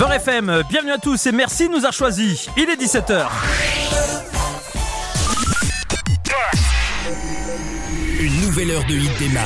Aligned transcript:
Beurre 0.00 0.14
FM, 0.14 0.62
bienvenue 0.70 0.92
à 0.92 0.96
tous 0.96 1.26
et 1.26 1.30
merci 1.30 1.64
de 1.68 1.72
nous 1.72 1.76
avoir 1.76 1.92
choisis. 1.92 2.48
Il 2.56 2.70
est 2.70 2.82
17h. 2.82 3.26
Une 8.18 8.40
nouvelle 8.40 8.70
heure 8.70 8.84
de 8.86 8.94
hit 8.94 9.18
démarre. 9.18 9.44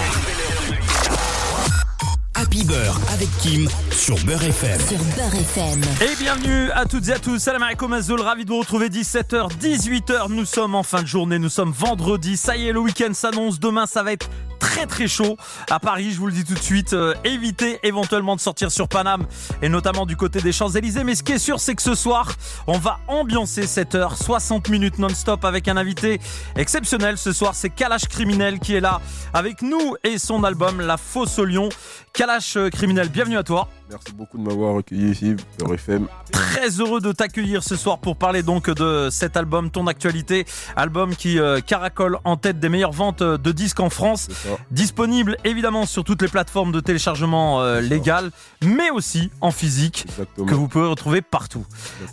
Happy 2.35 2.63
Beurre 2.63 3.01
avec 3.13 3.29
Kim 3.39 3.69
sur 3.91 4.17
Beurre 4.25 4.45
FM. 4.45 4.81
Sur 4.81 4.99
Beurre 5.17 5.35
FM. 5.35 5.81
Et 6.03 6.15
bienvenue 6.23 6.71
à 6.71 6.85
toutes 6.85 7.09
et 7.09 7.15
à 7.15 7.19
tous. 7.19 7.41
Salam 7.41 7.65
alaikum 7.65 7.93
Azul, 7.93 8.21
ravi 8.21 8.45
de 8.45 8.51
vous 8.51 8.61
retrouver 8.61 8.91
17h, 8.91 9.59
18h. 9.59 10.29
Nous 10.29 10.45
sommes 10.45 10.77
en 10.77 10.85
fin 10.85 11.03
de 11.03 11.09
journée, 11.09 11.41
nous 11.41 11.49
sommes 11.49 11.73
vendredi. 11.73 12.37
Ça 12.37 12.57
y 12.57 12.69
est, 12.69 12.73
le 12.73 12.79
week-end 12.79 13.13
s'annonce. 13.13 13.59
Demain, 13.59 13.87
ça 13.87 14.05
va 14.05 14.13
être 14.13 14.31
très 14.65 14.87
très 14.87 15.09
chaud 15.09 15.37
à 15.71 15.79
Paris, 15.79 16.13
je 16.13 16.19
vous 16.19 16.27
le 16.27 16.33
dis 16.33 16.45
tout 16.45 16.55
de 16.55 16.59
suite. 16.59 16.95
Euh, 16.95 17.15
évitez 17.23 17.79
éventuellement 17.83 18.35
de 18.35 18.41
sortir 18.41 18.71
sur 18.71 18.89
Paname 18.89 19.27
et 19.61 19.69
notamment 19.69 20.07
du 20.07 20.17
côté 20.17 20.41
des 20.41 20.53
Champs-Élysées. 20.53 21.05
Mais 21.05 21.15
ce 21.15 21.23
qui 21.23 21.33
est 21.33 21.39
sûr, 21.39 21.61
c'est 21.61 21.75
que 21.75 21.83
ce 21.83 21.95
soir, 21.95 22.33
on 22.67 22.79
va 22.79 22.99
ambiancer 23.07 23.67
cette 23.67 23.95
heure, 23.95 24.17
60 24.17 24.71
minutes 24.71 24.99
non-stop 24.99 25.45
avec 25.45 25.69
un 25.69 25.77
invité 25.77 26.19
exceptionnel. 26.57 27.19
Ce 27.19 27.33
soir, 27.35 27.55
c'est 27.55 27.69
Kalash 27.69 28.09
Criminel 28.09 28.59
qui 28.59 28.75
est 28.75 28.81
là 28.81 29.03
avec 29.35 29.61
nous 29.61 29.97
et 30.03 30.17
son 30.17 30.45
album 30.45 30.81
La 30.81 30.97
Fosse 30.97 31.39
au 31.39 31.45
Lion. 31.45 31.69
Kalash 32.15 32.57
euh, 32.57 32.71
Criminel, 32.71 33.11
bienvenue 33.11 33.37
à 33.37 33.43
toi. 33.43 33.69
Merci 33.91 34.13
beaucoup 34.13 34.39
de 34.39 34.43
m'avoir 34.43 34.79
accueilli 34.79 35.11
ici, 35.11 35.37
Beurre 35.59 35.75
FM. 35.75 36.09
Très 36.33 36.81
heureux 36.81 37.01
de 37.01 37.13
t'accueillir 37.13 37.63
ce 37.63 37.77
soir 37.77 37.99
pour 37.99 38.17
parler 38.17 38.43
donc 38.43 38.71
de 38.71 39.09
cet 39.11 39.37
album, 39.37 39.71
ton 39.71 39.87
actualité, 39.87 40.47
album 40.75 41.15
qui 41.15 41.39
euh, 41.39 41.61
caracole 41.61 42.19
en 42.25 42.37
tête 42.37 42.59
des 42.59 42.71
meilleures 42.71 42.93
ventes 42.93 43.23
de 43.23 43.53
disques 43.53 43.81
en 43.81 43.91
France, 43.91 44.29
Disponible 44.71 45.37
évidemment 45.45 45.87
sur 45.87 46.05
toutes 46.05 46.23
les 46.23 46.29
plateformes 46.29 46.73
de 46.73 46.81
téléchargement 46.81 47.61
euh, 47.63 47.81
légales, 47.81 48.31
mais 48.63 48.91
aussi 48.91 49.31
en 49.41 49.51
physique 49.51 50.05
Exactement. 50.09 50.47
que 50.47 50.55
vous 50.55 50.69
pouvez 50.69 50.87
retrouver 50.87 51.23
partout. 51.23 51.65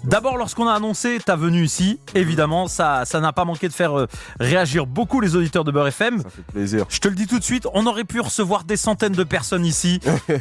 D'abord, 0.04 0.38
lorsqu'on 0.38 0.68
a 0.68 0.74
annoncé 0.74 1.20
ta 1.26 1.36
venue 1.36 1.64
ici, 1.64 2.00
évidemment, 2.16 2.68
ça 2.68 3.04
ça 3.06 3.20
n'a 3.20 3.34
pas 3.34 3.46
manqué 3.46 3.68
de 3.68 3.74
faire 3.74 3.98
euh, 3.98 4.08
réagir 4.40 4.86
beaucoup 4.86 5.20
les 5.22 5.36
auditeurs 5.36 5.64
de 5.64 5.72
Beurre 5.72 5.88
FM. 5.88 6.22
Ça 6.22 6.30
fait 6.30 6.42
plaisir. 6.54 6.86
Je 6.90 7.00
te 7.00 7.08
le 7.08 7.16
dis 7.16 7.28
tout 7.28 7.40
de 7.40 7.44
suite, 7.44 7.68
on 7.74 7.86
aurait 7.88 8.04
pu 8.04 8.20
recevoir 8.20 8.64
des 8.64 8.78
centaines 8.78 9.14
de 9.14 9.24
personnes 9.24 9.66
ici 9.66 10.00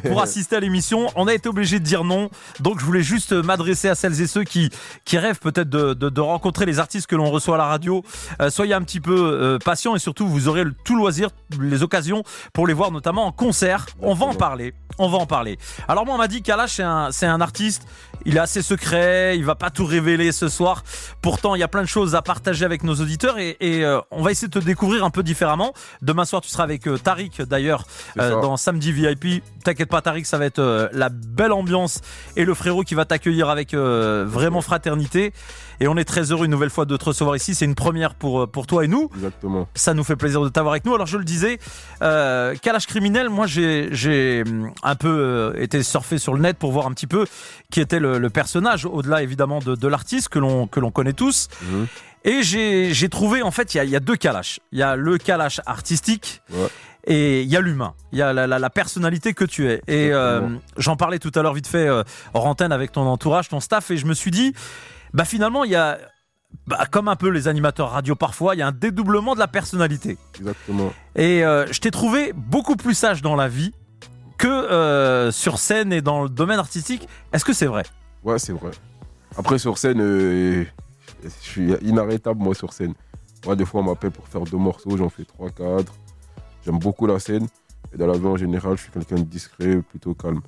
pour 0.08 0.20
assister 0.22 0.56
à 0.56 0.61
l'émission. 0.61 1.08
On 1.17 1.27
a 1.27 1.34
été 1.34 1.48
obligé 1.48 1.78
de 1.78 1.84
dire 1.84 2.05
non. 2.05 2.30
Donc 2.61 2.80
je 2.80 2.84
voulais 2.84 3.02
juste 3.02 3.33
m'adresser 3.33 3.89
à 3.89 3.94
celles 3.94 4.20
et 4.20 4.27
ceux 4.27 4.44
qui, 4.44 4.70
qui 5.05 5.19
rêvent 5.19 5.39
peut-être 5.41 5.69
de, 5.70 5.94
de- 5.94 6.08
de 6.08 6.20
rencontrer 6.20 6.67
les 6.67 6.78
artistes 6.78 7.06
que 7.06 7.17
l'on 7.17 7.30
reçoit 7.30 7.55
à 7.55 7.58
la 7.58 7.64
radio. 7.67 8.02
Euh, 8.41 8.50
soyez 8.50 8.74
un 8.74 8.83
petit 8.83 9.00
peu 9.00 9.14
euh, 9.17 9.58
patients 9.58 9.94
et 9.94 9.98
surtout 9.98 10.27
vous 10.28 10.48
aurez 10.48 10.64
le, 10.64 10.74
tout 10.84 10.96
loisir, 10.96 11.30
les 11.61 11.80
occasions 11.83 12.23
pour 12.53 12.67
les 12.67 12.75
voir 12.75 12.91
notamment 12.91 13.27
en 13.27 13.33
concert. 13.33 13.86
On 14.00 14.14
va 14.14 14.27
en 14.27 14.34
parler. 14.34 14.75
On 14.98 15.09
va 15.09 15.19
en 15.19 15.27
parler. 15.27 15.59
Alors 15.89 16.05
moi 16.06 16.14
on 16.14 16.19
m'a 16.19 16.28
dit 16.28 16.42
qu'Alash 16.42 16.75
c'est 16.77 16.83
un, 16.83 17.11
c'est 17.11 17.27
un 17.27 17.41
artiste, 17.41 17.86
il 18.25 18.36
est 18.36 18.41
assez 18.41 18.62
secret, 18.62 19.36
il 19.36 19.45
va 19.45 19.55
pas 19.55 19.70
tout 19.70 19.86
révéler 19.86 20.33
ce 20.33 20.48
soir. 20.48 20.84
Pourtant 21.23 21.55
il 21.55 21.61
y 21.61 21.64
a 21.64 21.69
plein 21.69 21.83
de 21.83 21.89
choses 21.89 22.14
à 22.14 22.23
partager 22.23 22.64
avec 22.64 22.83
nos 22.83 22.95
auditeurs 22.95 23.39
et, 23.39 23.56
et, 23.61 23.84
euh, 23.84 24.01
on 24.11 24.23
va 24.23 24.31
essayer 24.31 24.48
de 24.48 24.58
te 24.58 24.64
découvrir 24.64 25.05
un 25.05 25.11
peu 25.11 25.23
différemment. 25.23 25.73
Demain 26.03 26.25
soir 26.25 26.42
tu 26.42 26.48
seras 26.48 26.64
avec 26.64 26.86
euh, 26.86 26.98
Tariq 26.98 27.42
d'ailleurs 27.42 27.84
euh, 28.19 28.41
dans 28.41 28.56
Samedi 28.56 28.92
VIP. 28.92 29.42
T'inquiète 29.64 29.89
pas 29.89 30.03
Tariq, 30.03 30.27
ça 30.27 30.39
va 30.39 30.47
être 30.47 30.58
euh, 30.58 30.89
la 30.92 31.08
belle 31.08 31.53
ambiance 31.53 32.01
et 32.36 32.45
le 32.45 32.55
frérot 32.55 32.83
qui 32.83 32.95
va 32.95 33.05
t'accueillir 33.05 33.48
avec 33.48 33.75
vraiment 33.75 34.61
fraternité. 34.61 35.33
Et 35.83 35.89
on 35.89 35.97
est 35.97 36.05
très 36.05 36.31
heureux 36.31 36.45
une 36.45 36.51
nouvelle 36.51 36.70
fois 36.70 36.84
de 36.84 36.97
te 36.97 37.05
recevoir 37.06 37.36
ici. 37.36 37.55
C'est 37.55 37.64
une 37.64 37.75
première 37.75 38.14
pour, 38.14 38.51
pour 38.51 38.67
toi 38.67 38.84
et 38.84 38.89
nous. 38.89 39.08
Exactement. 39.14 39.67
Ça 39.75 39.95
nous 39.95 40.05
fait 40.05 40.17
plaisir 40.17 40.42
de 40.42 40.51
t'avoir 40.51 40.73
avec 40.73 40.84
nous. 40.84 40.95
Alors 40.95 41.06
je 41.06 41.17
le 41.17 41.25
disais, 41.25 41.58
euh, 42.02 42.54
Kalash 42.62 42.86
criminel, 42.86 43.28
moi 43.28 43.46
j'ai 43.46 44.42
hum, 44.46 44.72
un 44.82 44.94
peu 44.96 45.08
euh, 45.08 45.52
été 45.62 45.82
surfé 45.82 46.18
sur 46.18 46.34
le 46.34 46.40
net 46.40 46.56
pour 46.58 46.72
voir 46.72 46.86
un 46.86 46.92
petit 46.92 47.06
peu 47.06 47.27
qui 47.70 47.80
était 47.80 48.00
le, 48.00 48.18
le 48.18 48.30
personnage, 48.30 48.86
au-delà 48.86 49.22
évidemment 49.22 49.58
de, 49.61 49.74
de 49.74 49.89
l'artiste 49.89 50.28
que 50.28 50.39
l'on 50.39 50.67
que 50.67 50.80
l'on 50.80 50.90
connaît 50.90 51.12
tous. 51.12 51.48
Mhm. 51.62 51.86
Et 52.24 52.42
j'ai 52.42 52.92
j'ai 52.92 53.08
trouvé 53.08 53.42
en 53.42 53.50
fait 53.50 53.74
il 53.74 53.83
y 53.84 53.89
y 53.90 53.96
a 53.96 54.00
deux 54.00 54.17
Kalash. 54.17 54.61
Il 54.72 54.78
y 54.78 54.83
a 54.83 54.96
le 54.96 55.18
Kalash 55.18 55.61
artistique. 55.67 56.42
Ouais. 56.52 56.68
Et 57.06 57.40
il 57.42 57.48
y 57.48 57.56
a 57.56 57.62
l'humain, 57.62 57.95
il 58.12 58.18
y 58.18 58.22
a 58.22 58.34
la, 58.34 58.46
la- 58.46 58.58
la 58.58 58.68
personnalité 58.70 59.33
que 59.33 59.46
tu 59.46 59.70
es. 59.70 59.80
Et 59.89 60.12
euh, 60.12 60.42
j'en 60.77 60.96
parlais 60.96 61.18
tout 61.18 61.33
à 61.34 61.40
l'heure 61.40 61.55
vite 61.55 61.66
fait 61.66 61.89
euh, 61.89 62.02
hors 62.34 62.45
antenne 62.45 62.72
avec 62.72 62.92
ton 62.92 63.06
entourage, 63.06 63.48
ton 63.48 63.58
staff, 63.61 63.90
et 63.90 63.96
je 63.96 64.05
me 64.05 64.12
suis 64.12 64.30
dit, 64.30 64.52
bah 65.14 65.24
finalement 65.24 65.64
il 65.64 65.70
y 65.70 65.77
a, 65.77 65.96
bah, 66.66 66.86
comme 66.90 67.08
un 67.08 67.16
peu 67.16 67.28
les 67.28 67.48
animateurs 67.48 67.90
radio 67.90 68.14
parfois, 68.14 68.55
il 68.55 68.58
y 68.58 68.62
a 68.62 68.66
un 68.66 68.72
dédoublement 68.72 69.34
de 69.34 69.40
la 69.40 69.48
personnalité. 69.48 70.18
Exactement. 70.38 70.92
Et 71.16 71.44
euh, 71.44 71.66
je 71.72 71.80
t'ai 71.80 71.90
trouvé 71.90 72.33
beaucoup 72.34 72.77
plus 72.77 72.94
sage 72.94 73.22
dans 73.22 73.36
la 73.36 73.48
vie 73.48 73.72
que 74.38 74.48
euh, 74.48 75.30
sur 75.30 75.58
scène 75.58 75.92
et 75.92 76.00
dans 76.00 76.22
le 76.22 76.28
domaine 76.28 76.58
artistique. 76.58 77.08
Est-ce 77.33 77.44
que 77.44 77.52
c'est 77.52 77.66
vrai? 77.66 77.83
Ouais, 78.24 78.39
c'est 78.39 78.52
vrai. 78.52 78.70
Après, 79.36 79.58
sur 79.58 79.78
scène, 79.78 80.00
euh, 80.00 80.64
je 81.22 81.28
suis 81.28 81.72
inarrêtable, 81.83 82.42
moi, 82.42 82.55
sur 82.55 82.72
scène. 82.72 82.94
Moi, 83.44 83.56
des 83.56 83.64
fois, 83.64 83.80
on 83.80 83.84
m'appelle 83.84 84.10
pour 84.10 84.27
faire 84.28 84.42
deux 84.42 84.56
morceaux, 84.56 84.96
j'en 84.96 85.08
fais 85.08 85.24
trois, 85.24 85.50
quatre. 85.50 85.92
J'aime 86.64 86.78
beaucoup 86.78 87.06
la 87.06 87.18
scène. 87.18 87.46
Et 87.92 87.96
dans 87.96 88.06
la 88.06 88.16
vie 88.16 88.27
en 88.27 88.36
général, 88.36 88.77
je 88.77 88.83
suis 88.83 88.92
quelqu'un 88.92 89.16
de 89.16 89.22
discret, 89.22 89.83
plutôt 89.83 90.14
calme. 90.14 90.40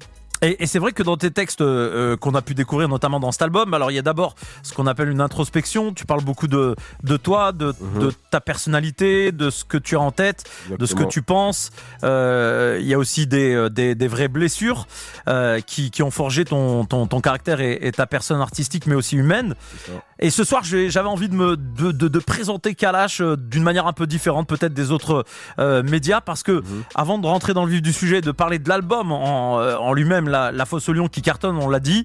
Et, 0.42 0.62
et 0.64 0.66
c'est 0.66 0.78
vrai 0.80 0.92
que 0.92 1.02
dans 1.04 1.16
tes 1.16 1.30
textes 1.30 1.60
euh, 1.60 2.12
euh, 2.12 2.16
qu'on 2.16 2.34
a 2.34 2.42
pu 2.42 2.54
découvrir, 2.54 2.88
notamment 2.88 3.20
dans 3.20 3.30
cet 3.32 3.42
album, 3.42 3.72
alors 3.74 3.90
il 3.90 3.94
y 3.94 3.98
a 3.98 4.02
d'abord 4.02 4.34
ce 4.64 4.72
qu'on 4.74 4.86
appelle 4.88 5.08
une 5.08 5.20
introspection. 5.20 5.92
Tu 5.94 6.04
parles 6.04 6.24
beaucoup 6.24 6.48
de, 6.48 6.74
de 7.04 7.16
toi, 7.16 7.52
de, 7.52 7.72
Mhm. 7.80 8.00
de 8.02 8.12
ta 8.30 8.40
personnalité, 8.40 9.32
de 9.32 9.50
ce 9.50 9.64
que 9.64 9.78
tu 9.78 9.94
as 9.96 10.00
en 10.00 10.10
tête, 10.10 10.44
de 10.78 10.84
ce 10.86 10.94
que 10.94 11.04
tu 11.04 11.22
penses. 11.22 11.70
Euh, 12.04 12.78
il 12.80 12.86
y 12.86 12.94
a 12.94 12.98
aussi 12.98 13.26
des, 13.26 13.54
euh, 13.54 13.68
des, 13.70 13.94
des 13.94 14.08
vraies 14.08 14.28
blessures 14.28 14.86
euh, 15.28 15.60
qui, 15.60 15.90
qui 15.90 16.02
ont 16.02 16.10
forgé 16.10 16.44
ton, 16.44 16.84
ton, 16.84 17.06
ton 17.06 17.20
caractère 17.20 17.60
et, 17.60 17.78
et 17.80 17.92
ta 17.92 18.06
personne 18.06 18.40
artistique, 18.40 18.86
mais 18.86 18.94
aussi 18.94 19.16
humaine. 19.16 19.54
Et 20.18 20.30
ce 20.30 20.44
soir, 20.44 20.62
j'avais 20.64 21.08
envie 21.08 21.28
de 21.28 21.34
me 21.34 21.56
de, 21.56 21.92
de, 21.92 22.08
de 22.08 22.18
présenter 22.18 22.74
Kalash 22.74 23.20
d'une 23.20 23.62
manière 23.62 23.86
un 23.86 23.92
peu 23.92 24.06
différente, 24.06 24.48
peut-être 24.48 24.74
des 24.74 24.90
autres 24.90 25.24
euh, 25.58 25.82
médias, 25.82 26.20
parce 26.20 26.42
que 26.42 26.52
Mhm. 26.52 26.82
avant 26.94 27.18
de 27.18 27.26
rentrer 27.26 27.54
dans 27.54 27.64
le 27.64 27.70
vif 27.70 27.82
du 27.82 27.92
sujet, 27.92 28.20
de 28.20 28.30
parler 28.32 28.58
de 28.58 28.68
l'album 28.68 29.10
en, 29.12 29.54
en 29.58 29.92
lui-même, 29.92 30.28
la, 30.32 30.50
la 30.50 30.64
Fosse 30.66 30.88
au 30.88 30.92
Lion 30.92 31.06
qui 31.08 31.22
cartonne, 31.22 31.56
on 31.56 31.68
l'a 31.68 31.78
dit. 31.80 32.02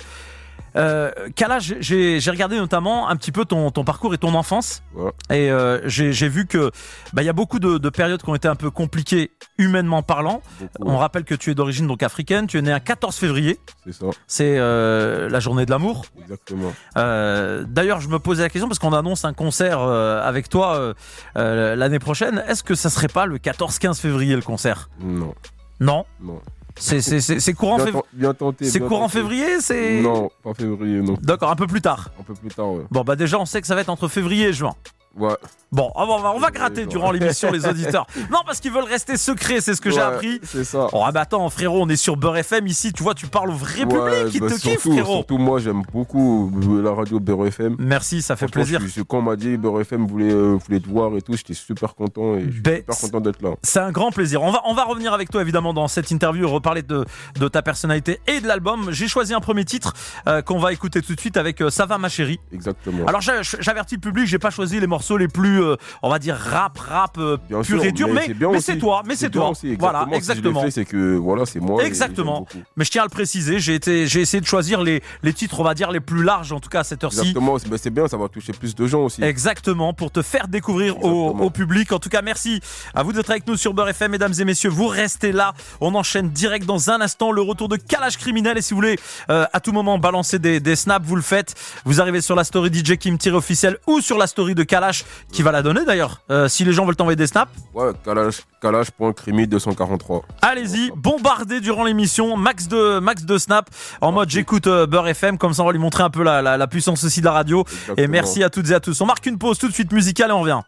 Euh, 0.76 1.12
Kalash, 1.36 1.74
j'ai 1.80 2.20
regardé 2.30 2.58
notamment 2.58 3.10
un 3.10 3.16
petit 3.16 3.32
peu 3.32 3.46
ton, 3.46 3.72
ton 3.72 3.84
parcours 3.84 4.14
et 4.14 4.20
ton 4.20 4.36
enfance, 4.36 4.84
Ouais. 4.94 5.12
et 5.32 5.50
euh, 5.52 5.80
j'ai 5.88 6.30
vu 6.30 6.46
que 6.46 6.72
bah, 7.14 7.24
il 7.24 7.26
y 7.26 7.30
a 7.30 7.34
beaucoup 7.34 7.58
de, 7.58 7.80
de 7.80 7.90
périodes 7.90 8.22
qui 8.22 8.30
ont 8.30 8.36
été 8.36 8.48
un 8.48 8.56
peu 8.56 8.70
compliquées 8.70 9.32
humainement 9.58 10.04
parlant. 10.04 10.42
Beaucoup. 10.60 10.92
On 10.92 10.98
rappelle 10.98 11.24
que 11.24 11.34
tu 11.34 11.50
es 11.50 11.56
d'origine 11.56 11.88
donc 11.88 12.04
africaine, 12.04 12.46
tu 12.46 12.60
es 12.60 12.62
né 12.62 12.72
un 12.72 12.80
14 12.80 13.16
février, 13.16 13.60
C'est 13.86 13.94
ça. 13.94 14.06
c'est 14.28 14.56
euh, 14.60 15.30
la 15.30 15.40
journée 15.40 15.66
de 15.66 15.72
l'amour. 15.72 16.06
Exactement. 16.22 16.72
Euh, 16.98 17.64
D'ailleurs, 17.68 18.00
je 18.00 18.10
me 18.10 18.20
posais 18.20 18.44
la 18.44 18.50
question 18.50 18.68
parce 18.68 18.78
qu'on 18.80 18.94
annonce 18.94 19.26
un 19.26 19.34
concert 19.34 19.80
avec 19.82 20.48
toi 20.50 20.94
l'année 21.36 22.00
prochaine. 22.00 22.44
Est-ce 22.48 22.64
que 22.64 22.76
ça 22.76 22.90
serait 22.92 23.08
pas 23.08 23.26
le 23.26 23.38
14-15 23.40 24.00
février 24.00 24.36
le 24.36 24.42
concert? 24.44 24.90
Non. 25.02 25.34
Non, 25.80 26.06
Non. 26.20 26.42
C'est 26.80 27.54
courant, 27.54 27.78
Bien, 27.78 27.86
fév- 27.86 27.92
ten- 27.94 28.02
bien 28.14 28.34
tenté. 28.34 28.66
c'est 28.66 28.80
courant 28.80 29.08
février. 29.10 29.60
C'est 29.62 30.02
Non, 30.02 30.30
pas 30.44 30.54
février, 30.54 31.02
non. 31.02 31.16
D'accord, 31.22 31.52
un 31.52 31.56
peu 31.56 31.68
plus 31.68 31.82
tard. 31.82 32.10
Un 32.20 32.24
peu 32.24 32.34
plus 32.34 32.50
tard, 32.50 32.72
ouais. 32.72 32.84
Bon 32.92 33.02
bah 33.04 33.16
déjà, 33.16 33.40
on 33.40 33.46
sait 33.46 33.62
que 33.62 33.68
ça 33.68 33.76
va 33.76 33.82
être 33.82 33.90
entre 33.90 34.08
février 34.08 34.48
et 34.48 34.54
juin. 34.54 34.74
Ouais. 35.18 35.34
Bon, 35.72 35.92
on 35.96 36.06
va, 36.06 36.32
on 36.34 36.40
va 36.40 36.48
Ouais, 36.48 36.52
gratter 36.54 36.86
durant 36.86 37.12
l'émission 37.12 37.52
les 37.52 37.66
auditeurs. 37.68 38.08
Non, 38.32 38.40
parce 38.46 38.62
qu'ils 38.62 38.72
veulent 38.72 38.86
rester 38.86 39.18
secrets, 39.18 39.60
c'est 39.60 39.76
ce 39.76 39.82
que 39.82 39.92
j'ai 39.92 40.00
appris. 40.00 40.40
C'est 40.44 40.64
ça. 40.64 40.88
Oh 40.94 41.02
ah 41.06 41.12
bah 41.12 41.22
attends 41.22 41.50
frérot, 41.50 41.82
on 41.82 41.90
est 41.90 41.98
sur 41.98 42.16
Beurre 42.16 42.38
FM 42.38 42.68
ici, 42.68 42.94
tu 42.94 43.04
vois, 43.04 43.14
tu 43.14 43.28
parles 43.28 43.50
au 43.50 43.54
vrai 43.54 43.84
Ouais, 43.84 44.24
public 44.24 44.32
qui 44.32 44.40
bah, 44.40 44.48
te 44.48 44.54
kiffe 44.54 44.62
surtout, 44.82 44.92
frérot. 44.94 45.14
Surtout 45.16 45.38
moi, 45.38 45.60
j'aime 45.60 45.82
beaucoup 45.92 46.52
la 46.82 46.94
radio 46.94 47.20
Beurre 47.20 47.48
FM. 47.48 47.76
Merci, 47.80 48.22
ça 48.22 48.36
fait 48.38 48.48
plaisir. 48.48 48.80
je 48.86 49.02
quand 49.02 49.18
on 49.18 49.22
m'a 49.24 49.36
dit 49.36 49.58
Beurre 49.58 49.82
FM 49.82 50.08
voulait, 50.08 50.32
euh, 50.32 50.58
voulait 50.66 50.80
te 50.80 50.88
voir 50.88 51.18
et 51.18 51.22
tout, 51.22 51.34
j'étais 51.36 51.54
super 51.54 51.96
content 51.96 52.36
et 52.36 52.46
je 52.46 52.52
suis 52.52 52.62
Ben, 52.62 52.78
super 52.82 52.98
content 53.00 53.20
d'être 53.20 53.42
là. 53.42 53.50
C'est 53.64 53.80
un 53.80 53.92
grand 53.92 54.12
plaisir. 54.12 54.42
On 54.44 54.52
va, 54.52 54.62
on 54.66 54.74
va 54.74 54.86
revenir 54.86 55.14
avec 55.14 55.30
toi 55.30 55.42
évidemment 55.42 55.74
dans 55.74 55.88
cette 55.90 56.12
interview 56.12 56.48
reparler 56.48 56.82
de, 56.84 57.04
de 57.40 57.48
ta 57.50 57.62
personnalité 57.62 58.22
et 58.28 58.40
de 58.40 58.48
l'album. 58.48 58.92
J'ai 58.92 59.08
choisi 59.10 59.34
un 59.34 59.42
premier 59.42 59.66
titre 59.66 59.94
euh, 60.28 60.42
qu'on 60.42 60.60
va 60.60 60.72
écouter 60.72 61.02
tout 61.02 61.14
de 61.16 61.20
suite 61.20 61.36
avec 61.36 61.60
euh, 61.62 61.70
Ça 61.70 61.86
va 61.86 61.98
ma 61.98 62.08
chérie. 62.10 62.40
Exactement. 62.54 63.06
Alors 63.06 63.20
j'a- 63.20 63.42
j'avertis 63.42 63.96
le 63.96 64.02
public, 64.02 64.28
j'ai 64.28 64.40
pas 64.40 64.50
choisi 64.52 64.80
les 64.80 64.88
morceaux 64.88 65.07
les 65.16 65.28
plus, 65.28 65.64
euh, 65.64 65.76
on 66.02 66.10
va 66.10 66.20
dire 66.20 66.36
rap, 66.36 66.78
rap 66.78 67.18
euh, 67.18 67.38
Bien 67.48 67.62
pur 67.62 67.80
sûr, 67.80 67.86
et 67.86 67.92
dur, 67.92 68.10
mais 68.12 68.28
mais, 68.40 68.60
c'est 68.60 68.78
toi, 68.78 69.04
mais 69.06 69.16
c'est 69.16 69.30
toi. 69.30 69.52
aussi, 69.52 69.76
voilà, 69.76 70.08
exactement. 70.12 70.66
Si 70.66 70.72
c'est 70.72 70.86
que 70.86 71.16
voilà, 71.16 71.46
c'est 71.46 71.60
moi. 71.60 71.86
Exactement. 71.86 72.48
Mais 72.76 72.84
je 72.84 72.92
tiens 72.92 73.04
à 73.04 73.06
le 73.06 73.12
préciser, 73.12 73.60
j'ai 73.60 73.76
été, 73.76 74.08
j'ai 74.08 74.22
essayé 74.22 74.42
de 74.42 74.46
choisir 74.46 74.82
les, 74.82 75.02
les 75.24 75.34
titres, 75.34 75.60
on 75.60 75.64
va 75.64 75.74
dire 75.74 75.92
les 75.92 76.00
plus 76.00 76.24
larges 76.24 76.52
en 76.52 76.60
tout 76.60 76.70
cas 76.70 76.80
à 76.80 76.84
cette 76.84 77.04
heure-ci. 77.04 77.20
Exactement, 77.20 77.58
c'est 77.60 77.70
ben, 77.70 77.94
bien, 77.94 78.08
ça 78.08 78.18
va 78.18 78.28
toucher 78.28 78.54
plus 78.54 78.76
de 78.76 78.88
gens 78.88 79.04
aussi. 79.04 79.24
Exactement, 79.24 79.94
pour 79.94 80.12
te 80.12 80.22
faire 80.22 80.48
découvrir 80.48 81.04
au, 81.04 81.50
public. 81.50 81.92
En 81.92 82.00
tout 82.00 82.10
cas, 82.10 82.22
merci 82.22 82.60
à 82.94 83.04
vous 83.04 83.14
d'être 83.14 83.30
avec 83.30 83.48
nous 83.48 83.56
sur 83.56 83.74
Beurre 83.74 83.90
FM, 83.90 84.12
mesdames 84.12 84.34
et 84.38 84.46
messieurs. 84.46 84.70
Vous 84.70 84.88
restez 84.88 85.32
là. 85.32 85.54
On 85.80 85.96
enchaîne 85.96 86.30
direct 86.30 86.66
dans 86.66 86.90
un 86.90 87.02
instant 87.02 87.32
le 87.32 87.42
retour 87.42 87.70
de 87.70 87.78
Calage 87.78 88.18
Criminel. 88.18 88.58
Et 88.58 88.62
si 88.62 88.74
vous 88.74 88.78
voulez 88.78 88.98
euh, 89.30 89.46
à 89.54 89.60
tout 89.60 89.72
moment 89.72 89.98
balancer 89.98 90.40
des, 90.40 90.60
des 90.60 90.76
snaps, 90.76 91.06
vous 91.06 91.16
le 91.16 91.22
faites. 91.22 91.56
Vous 91.86 92.02
arrivez 92.02 92.22
sur 92.22 92.36
la 92.36 92.44
story 92.44 92.72
DJ 92.74 92.98
Kim 92.98 93.18
officiel 93.34 93.78
ou 93.88 94.00
sur 94.02 94.18
la 94.18 94.28
story 94.28 94.56
de 94.56 94.64
Kalash. 94.64 94.87
Kalash 94.88 95.06
qui 95.32 95.42
va 95.44 95.52
la 95.52 95.62
donner 95.62 95.84
d'ailleurs. 95.86 96.22
Euh, 96.32 96.48
si 96.48 96.64
les 96.64 96.72
gens 96.72 96.86
veulent 96.86 96.96
t'envoyer 96.96 97.16
des 97.18 97.28
snaps, 97.28 97.52
Ouais, 97.74 97.92
Kalash, 98.06 98.38
Kalash.crimi243. 98.62 100.22
allez-y, 100.42 100.92
bombardez 100.96 101.60
durant 101.60 101.84
l'émission, 101.84 102.38
max 102.38 102.68
de 102.68 103.00
max 103.00 103.24
de 103.24 103.38
snap 103.38 103.70
en 104.02 104.12
mode 104.12 104.30
j'écoute 104.30 104.68
euh, 104.68 104.88
Beurre 104.88 105.10
FM, 105.10 105.38
comme 105.38 105.54
ça 105.54 105.64
on 105.64 105.66
va 105.66 105.72
lui 105.74 105.80
montrer 105.80 106.04
un 106.04 106.10
peu 106.10 106.24
la, 106.24 106.42
la- 106.42 106.58
la 106.58 106.68
puissance 106.68 107.04
aussi 107.04 107.20
de 107.20 107.26
la 107.26 107.34
radio. 107.34 107.66
Et 107.98 108.08
merci 108.08 108.44
à 108.44 108.50
toutes 108.50 108.70
et 108.72 108.74
à 108.74 108.80
tous. 108.80 109.00
On 109.02 109.06
marque 109.06 109.26
une 109.26 109.38
pause 109.38 109.58
tout 109.58 109.68
de 109.68 109.74
suite 109.74 109.92
musicale 109.92 110.30
et 110.30 110.34
on 110.34 110.42
revient. 110.42 110.62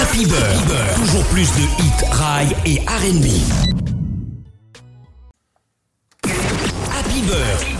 Happy 0.00 0.26
Beurre, 0.26 0.94
toujours 0.96 1.24
plus 1.26 1.48
de 1.52 1.60
hits, 1.82 2.10
rail 2.12 2.56
et 2.64 2.78
R&B. 2.80 3.26
Happy 6.26 7.22
Beurre, 7.26 7.73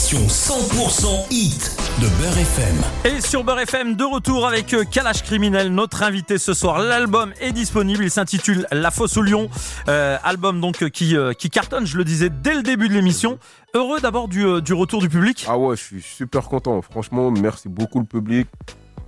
l'émission 0.00 0.26
100% 0.26 1.26
hit 1.30 1.76
de 2.00 2.08
Beurre 2.22 2.38
FM. 2.38 2.76
Et 3.04 3.20
sur 3.20 3.44
Beurre 3.44 3.60
FM, 3.60 3.96
de 3.96 4.04
retour 4.04 4.46
avec 4.46 4.72
euh, 4.72 4.84
Kalash 4.84 5.22
Criminel, 5.22 5.68
notre 5.68 6.02
invité 6.02 6.38
ce 6.38 6.54
soir. 6.54 6.78
L'album 6.78 7.34
est 7.38 7.52
disponible, 7.52 8.04
il 8.04 8.10
s'intitule 8.10 8.66
La 8.72 8.90
Fosse 8.90 9.18
au 9.18 9.22
Lion. 9.22 9.50
Euh, 9.88 10.16
album 10.24 10.58
donc 10.58 10.82
euh, 10.82 10.88
qui, 10.88 11.18
euh, 11.18 11.34
qui 11.34 11.50
cartonne, 11.50 11.86
je 11.86 11.98
le 11.98 12.04
disais 12.04 12.30
dès 12.30 12.54
le 12.54 12.62
début 12.62 12.88
de 12.88 12.94
l'émission. 12.94 13.38
Heureux 13.74 14.00
d'abord 14.00 14.28
du, 14.28 14.46
euh, 14.46 14.62
du 14.62 14.72
retour 14.72 15.02
du 15.02 15.10
public. 15.10 15.44
Ah 15.46 15.58
ouais, 15.58 15.76
je 15.76 15.82
suis 15.82 16.02
super 16.02 16.44
content. 16.44 16.80
Franchement, 16.80 17.30
merci 17.30 17.68
beaucoup 17.68 17.98
le 17.98 18.06
public. 18.06 18.48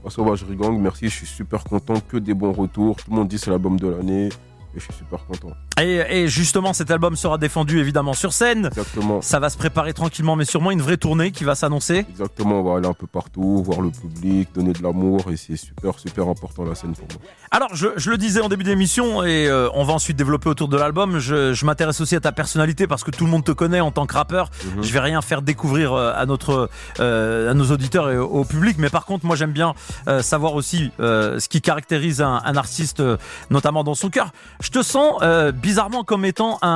Au 0.05 0.11
Sauvage 0.11 0.45
Rigang, 0.45 0.79
merci, 0.79 1.09
je 1.09 1.15
suis 1.15 1.27
super 1.27 1.65
content. 1.65 1.95
Que 2.07 2.19
des 2.19 2.35
bons 2.35 2.53
retours. 2.53 2.97
Tout 2.97 3.11
le 3.11 3.17
monde 3.17 3.29
dit 3.29 3.39
c'est 3.39 3.51
l'album 3.51 3.81
de 3.81 3.89
l'année. 3.89 4.29
Et 4.75 4.81
je 4.81 4.85
suis 4.85 4.95
super 4.95 5.25
content. 5.27 5.51
Et, 5.81 6.23
et 6.23 6.29
justement, 6.29 6.73
cet 6.73 6.91
album 6.91 7.17
sera 7.17 7.37
défendu 7.39 7.79
évidemment 7.79 8.15
sur 8.15 8.33
scène. 8.33 8.67
Exactement. 8.67 9.21
Ça 9.21 9.39
va 9.39 9.51
se 9.51 9.59
préparer 9.59 9.93
tranquillement, 9.93 10.37
mais 10.37 10.45
sûrement 10.45 10.71
une 10.71 10.81
vraie 10.81 10.97
tournée 10.97 11.31
qui 11.31 11.45
va 11.45 11.55
s'annoncer. 11.55 12.07
Exactement, 12.11 12.61
on 12.61 12.63
va 12.63 12.79
aller 12.79 12.89
un 12.89 12.95
peu 12.95 13.07
partout, 13.07 13.63
voir 13.63 13.81
le 13.81 13.91
public, 13.91 14.49
donner 14.55 14.73
de 14.73 14.83
l'amour. 14.83 15.25
Et 15.31 15.37
c'est 15.37 15.57
super, 15.57 15.99
super 15.99 16.29
important 16.29 16.65
la 16.65 16.75
scène 16.75 16.95
pour 16.95 17.07
moi. 17.13 17.21
Alors, 17.51 17.75
je, 17.75 17.89
je 17.97 18.11
le 18.11 18.17
disais 18.17 18.41
en 18.41 18.49
début 18.49 18.65
d'émission, 18.65 19.23
et 19.25 19.47
euh, 19.47 19.69
on 19.75 19.85
va 19.85 19.93
ensuite 19.93 20.17
développer 20.17 20.49
autour 20.49 20.69
de 20.69 20.77
l'album. 20.79 21.19
Je, 21.19 21.53
je 21.53 21.67
m'intéresse 21.67 22.01
aussi 22.01 22.17
à 22.17 22.21
ta 22.21 22.33
personnalité 22.33 22.87
parce 22.87 23.05
que 23.05 23.11
tout 23.11 23.25
le 23.27 23.31
monde 23.31 23.45
te 23.45 23.53
connaît 23.53 23.81
en 23.81 23.91
tant 23.91 24.07
que 24.07 24.15
rappeur. 24.15 24.51
Mhm. 24.77 24.83
Je 24.83 24.93
vais 24.93 25.01
rien 25.01 25.21
faire 25.21 25.43
découvrir 25.43 25.93
euh, 25.93 26.13
à 26.17 26.25
notre, 26.25 26.71
euh, 27.01 27.51
à 27.51 27.55
nos 27.55 27.71
auditeurs 27.71 28.11
et 28.11 28.17
au, 28.17 28.27
au 28.27 28.45
public, 28.45 28.77
mais 28.79 28.89
par 28.89 29.05
contre, 29.05 29.27
moi, 29.27 29.37
j'aime 29.37 29.53
bien 29.53 29.75
euh, 30.09 30.23
savoir 30.23 30.55
aussi 30.55 30.91
euh, 31.01 31.39
ce 31.39 31.49
qui 31.49 31.61
caractérise 31.61 32.23
un, 32.23 32.41
un 32.45 32.57
artiste, 32.57 33.01
euh, 33.01 33.17
notamment 33.51 33.85
dans 33.85 33.95
son 33.95 34.09
cœur. 34.09 34.33
Je 34.63 34.71
te 34.71 34.83
sens 34.83 35.17
euh, 35.23 35.51
bizarrement 35.53 36.05
comme 36.05 36.25
étant 36.25 36.59
un, 36.63 36.69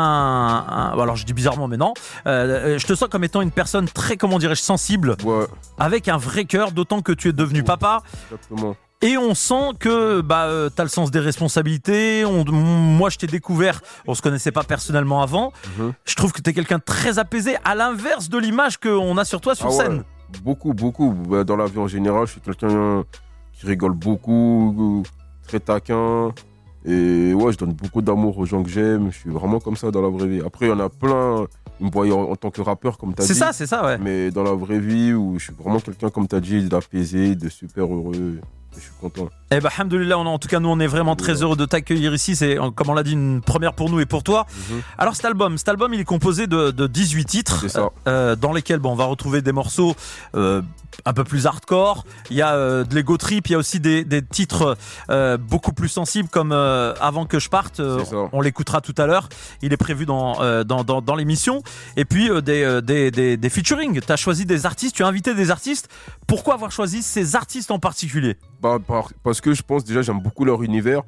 un- 0.69 0.99
alors 1.01 1.15
je 1.17 1.25
dis 1.25 1.33
bizarrement, 1.33 1.69
mais 1.69 1.77
non. 1.77 1.95
Euh, 2.27 2.79
je 2.79 2.87
te 2.87 2.95
sens 2.95 3.09
comme 3.09 3.23
étant 3.25 3.41
une 3.43 3.53
personne 3.53 3.87
très, 3.89 4.17
comment 4.17 4.39
dirais-je, 4.39 4.61
sensible, 4.61 5.17
Ouais, 5.25 5.47
avec 5.79 6.09
un 6.09 6.17
vrai 6.17 6.45
cœur, 6.47 6.73
d'autant 6.73 7.01
que 7.01 7.13
tu 7.13 7.29
es 7.29 7.33
devenu 7.33 7.63
papa. 7.63 8.03
exactement. 8.31 8.77
Et 9.03 9.17
on 9.19 9.35
sent 9.35 9.73
que 9.79 10.21
bah 10.23 10.45
euh, 10.47 10.69
t'as 10.69 10.83
le 10.83 10.89
sens 10.89 11.11
des 11.11 11.21
responsabilités. 11.21 12.25
On, 12.25 12.45
moi, 12.51 13.09
je 13.11 13.19
t'ai 13.19 13.27
découvert, 13.27 13.81
on 14.07 14.15
se 14.15 14.23
connaissait 14.23 14.53
pas 14.53 14.65
personnellement 14.65 15.21
avant. 15.23 15.53
Mhm. 15.79 15.93
Je 16.07 16.15
trouve 16.17 16.33
que 16.33 16.41
t'es 16.41 16.55
quelqu'un 16.55 16.79
de 16.79 16.83
très 16.83 17.19
apaisé, 17.19 17.57
à 17.65 17.75
l'inverse 17.75 18.29
de 18.31 18.39
l'image 18.39 18.79
qu'on 18.79 19.17
a 19.19 19.25
sur 19.25 19.41
toi 19.41 19.55
sur 19.55 19.67
Ah 19.67 19.71
ouais, 19.71 19.77
scène. 19.77 20.05
Beaucoup, 20.43 20.73
beaucoup. 20.75 21.13
Bah, 21.13 21.45
Dans 21.45 21.57
la 21.57 21.67
vie 21.67 21.79
en 21.79 21.87
général, 21.89 22.27
je 22.27 22.33
suis 22.33 22.41
quelqu'un 22.41 23.05
qui 23.53 23.67
rigole 23.67 23.93
beaucoup, 23.93 25.03
très 25.47 25.61
taquin. 25.61 26.33
Et 26.87 27.35
ouais, 27.35 27.53
je 27.53 27.59
donne 27.59 27.73
beaucoup 27.73 28.01
d'amour 28.03 28.39
aux 28.39 28.47
gens 28.47 28.63
que 28.63 28.71
j'aime. 28.71 29.11
Je 29.13 29.19
suis 29.19 29.31
vraiment 29.31 29.59
comme 29.61 29.77
ça 29.77 29.91
dans 29.91 30.03
la 30.03 30.09
vraie 30.09 30.29
vie. 30.29 30.41
Après, 30.45 30.67
il 30.67 30.69
y 30.69 30.73
en 30.73 30.81
a 30.81 30.89
plein. 30.89 31.47
Ils 31.81 31.87
me 31.87 31.91
voient 31.91 32.07
en, 32.07 32.31
en 32.31 32.37
tant 32.37 32.51
que 32.51 32.63
rappeur, 32.63 32.97
comme 32.97 33.13
tu 33.15 33.23
as 33.23 33.25
dit. 33.27 33.29
C'est 33.35 33.39
ça, 33.39 33.53
c'est 33.53 33.67
ça, 33.67 33.85
ouais. 33.85 33.99
Mais 33.99 34.31
dans 34.31 34.43
la 34.45 34.53
vraie 34.55 34.79
vie, 34.79 35.13
où 35.13 35.39
je 35.39 35.45
suis 35.45 35.53
vraiment 35.59 35.81
quelqu'un, 35.81 36.09
comme 36.11 36.27
tu 36.29 36.35
as 36.37 36.41
dit, 36.41 36.69
d'apaisé, 36.69 37.35
de 37.35 37.49
super 37.49 37.85
heureux. 37.85 38.39
Je 38.75 38.81
suis 38.83 38.91
content. 39.01 39.31
Eh 39.51 39.59
ben, 39.61 39.71
alhamdoulilah, 39.75 40.19
on, 40.19 40.27
en 40.27 40.39
tout 40.39 40.49
cas, 40.49 40.61
nous, 40.61 40.69
on 40.69 40.79
est 40.81 40.87
vraiment 40.87 41.17
très 41.17 41.43
heureux 41.43 41.57
de 41.57 41.65
t'accueillir 41.65 42.13
ici. 42.15 42.37
C'est, 42.37 42.59
euh, 42.59 42.71
comme 42.71 42.91
on 42.91 42.95
l'a 42.95 43.03
dit, 43.03 43.13
une 43.13 43.41
première 43.41 43.73
pour 43.73 43.89
nous 43.89 44.01
et 44.01 44.07
pour 44.07 44.23
toi. 44.23 44.47
Mhm. 44.71 44.81
Alors, 44.99 45.17
cet 45.17 45.25
album, 45.25 45.57
cet 45.57 45.71
album, 45.71 45.95
il 45.95 46.01
est 46.01 46.05
composé 46.05 46.47
de, 46.47 46.71
de 46.73 46.87
18 46.87 47.25
titres, 47.25 47.59
C'est 47.63 47.71
ça. 47.71 47.89
euh, 48.07 48.37
dans 48.37 48.53
lesquels, 48.53 48.79
bon, 48.79 48.93
on 48.93 48.95
va 48.95 49.07
retrouver 49.07 49.41
des 49.41 49.53
morceaux 49.53 49.95
euh, 50.35 50.61
un 51.05 51.13
peu 51.13 51.25
plus 51.25 51.47
hardcore. 51.47 52.05
Il 52.31 52.37
y 52.37 52.43
a 52.43 52.55
euh, 52.55 52.85
de 52.85 52.95
l'ego 52.95 53.17
trip, 53.17 53.49
il 53.49 53.53
y 53.53 53.55
a 53.55 53.59
aussi 53.59 53.81
des, 53.81 54.05
des 54.05 54.23
titres 54.23 54.77
euh, 55.11 55.37
beaucoup 55.37 55.73
plus 55.73 55.89
sensibles, 55.89 56.29
comme 56.29 56.53
euh, 56.53 56.95
Avant 57.01 57.27
que 57.27 57.39
je 57.39 57.49
parte. 57.49 57.81
on 58.33 58.41
l'écoutera 58.41 58.81
tout 58.81 58.95
à 58.99 59.07
l'heure. 59.07 59.29
Il 59.63 59.73
est 59.73 59.77
prévu 59.77 60.07
dans 60.07 60.65
dans, 60.65 60.85
dans, 60.85 61.01
dans 61.03 61.15
l'émission. 61.15 61.63
Et 61.97 62.05
puis 62.05 62.31
des, 62.43 62.81
des 62.83 63.11
des 63.11 63.37
des 63.37 63.51
featuring. 63.51 64.01
Tu 64.01 64.13
as 64.13 64.17
choisi 64.17 64.47
des 64.47 64.67
artistes, 64.67 64.97
tu 64.97 65.03
as 65.05 65.07
invité 65.07 65.35
des 65.35 65.51
artistes. 65.51 65.89
Pourquoi 66.27 66.55
avoir 66.55 66.71
choisi 66.73 67.03
ces 67.03 67.37
artistes 67.37 67.71
en 67.71 67.79
particulier? 67.79 68.37
Bah, 68.63 68.79
par- 68.85 69.11
parce 69.23 69.41
que 69.41 69.55
je 69.55 69.63
pense 69.63 69.85
déjà, 69.85 70.03
j'aime 70.03 70.21
beaucoup 70.21 70.45
leur 70.45 70.63
univers. 70.63 71.03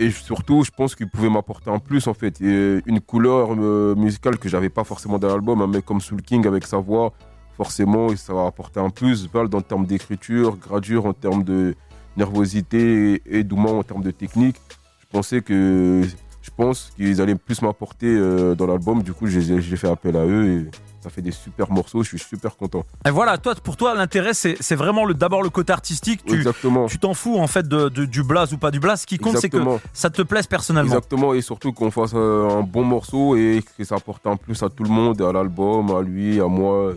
Et 0.00 0.10
surtout, 0.10 0.64
je 0.64 0.72
pense 0.76 0.96
qu'ils 0.96 1.08
pouvaient 1.08 1.30
m'apporter 1.30 1.70
un 1.70 1.78
plus, 1.78 2.08
en 2.08 2.14
fait. 2.14 2.40
Et 2.40 2.82
une 2.84 3.00
couleur 3.00 3.54
musicale 3.96 4.38
que 4.38 4.48
j'avais 4.48 4.68
pas 4.68 4.82
forcément 4.82 5.18
dans 5.20 5.28
l'album. 5.28 5.62
Un 5.62 5.68
mec 5.68 5.84
comme 5.84 6.00
Soul 6.00 6.20
King 6.20 6.48
avec 6.48 6.66
sa 6.66 6.78
voix, 6.78 7.12
forcément, 7.56 8.14
ça 8.16 8.32
va 8.34 8.46
apporter 8.46 8.80
un 8.80 8.90
plus. 8.90 9.28
En 9.34 9.60
termes 9.60 9.86
d'écriture, 9.86 10.56
gradure 10.56 11.06
en 11.06 11.12
termes 11.12 11.44
de 11.44 11.74
nervosité 12.16 13.14
et, 13.26 13.38
et 13.40 13.46
en 13.52 13.82
termes 13.82 14.02
de 14.02 14.10
technique. 14.10 14.56
Je 15.00 15.06
pensais 15.10 15.42
que. 15.42 16.02
Je 16.42 16.50
pense 16.54 16.92
qu'ils 16.94 17.22
allaient 17.22 17.36
plus 17.36 17.62
m'apporter 17.62 18.06
euh, 18.06 18.54
dans 18.54 18.66
l'album. 18.66 19.02
Du 19.02 19.14
coup, 19.14 19.26
j'ai 19.26 19.40
j'ai 19.62 19.76
fait 19.76 19.88
appel 19.88 20.14
à 20.14 20.26
eux 20.26 20.44
et 20.46 20.70
ça 21.00 21.08
fait 21.08 21.22
des 21.22 21.30
super 21.30 21.72
morceaux. 21.72 22.02
Je 22.02 22.08
suis 22.08 22.18
super 22.18 22.54
content. 22.58 22.84
Et 23.06 23.10
voilà, 23.10 23.38
toi 23.38 23.54
pour 23.54 23.78
toi 23.78 23.94
l'intérêt 23.94 24.34
c'est 24.34 24.54
c'est 24.60 24.74
vraiment 24.74 25.06
le 25.06 25.14
d'abord 25.14 25.42
le 25.42 25.48
côté 25.48 25.72
artistique. 25.72 26.22
Tu 26.26 26.34
Exactement. 26.34 26.84
tu 26.84 26.98
t'en 26.98 27.14
fous 27.14 27.38
en 27.38 27.46
fait 27.46 27.66
de, 27.66 27.88
de- 27.88 28.04
du 28.04 28.22
blaze 28.22 28.52
ou 28.52 28.58
pas 28.58 28.70
du 28.70 28.78
blaze. 28.78 29.00
Ce 29.00 29.06
qui 29.06 29.16
compte 29.16 29.38
c'est 29.38 29.48
que 29.48 29.56
ça 29.94 30.10
te 30.10 30.20
plaise 30.20 30.46
personnellement. 30.46 30.92
Exactement, 30.92 31.32
et 31.32 31.40
surtout 31.40 31.72
qu'on 31.72 31.90
fasse 31.90 32.12
euh, 32.14 32.58
un 32.58 32.62
bon 32.62 32.84
morceau 32.84 33.36
et 33.36 33.64
que 33.78 33.82
ça 33.84 33.94
apporte 33.94 34.26
un 34.26 34.36
plus 34.36 34.62
à 34.62 34.68
tout 34.68 34.84
le 34.84 34.90
monde, 34.90 35.22
à 35.22 35.32
l'album, 35.32 35.96
à 35.96 36.02
lui, 36.02 36.42
à 36.42 36.46
moi, 36.46 36.92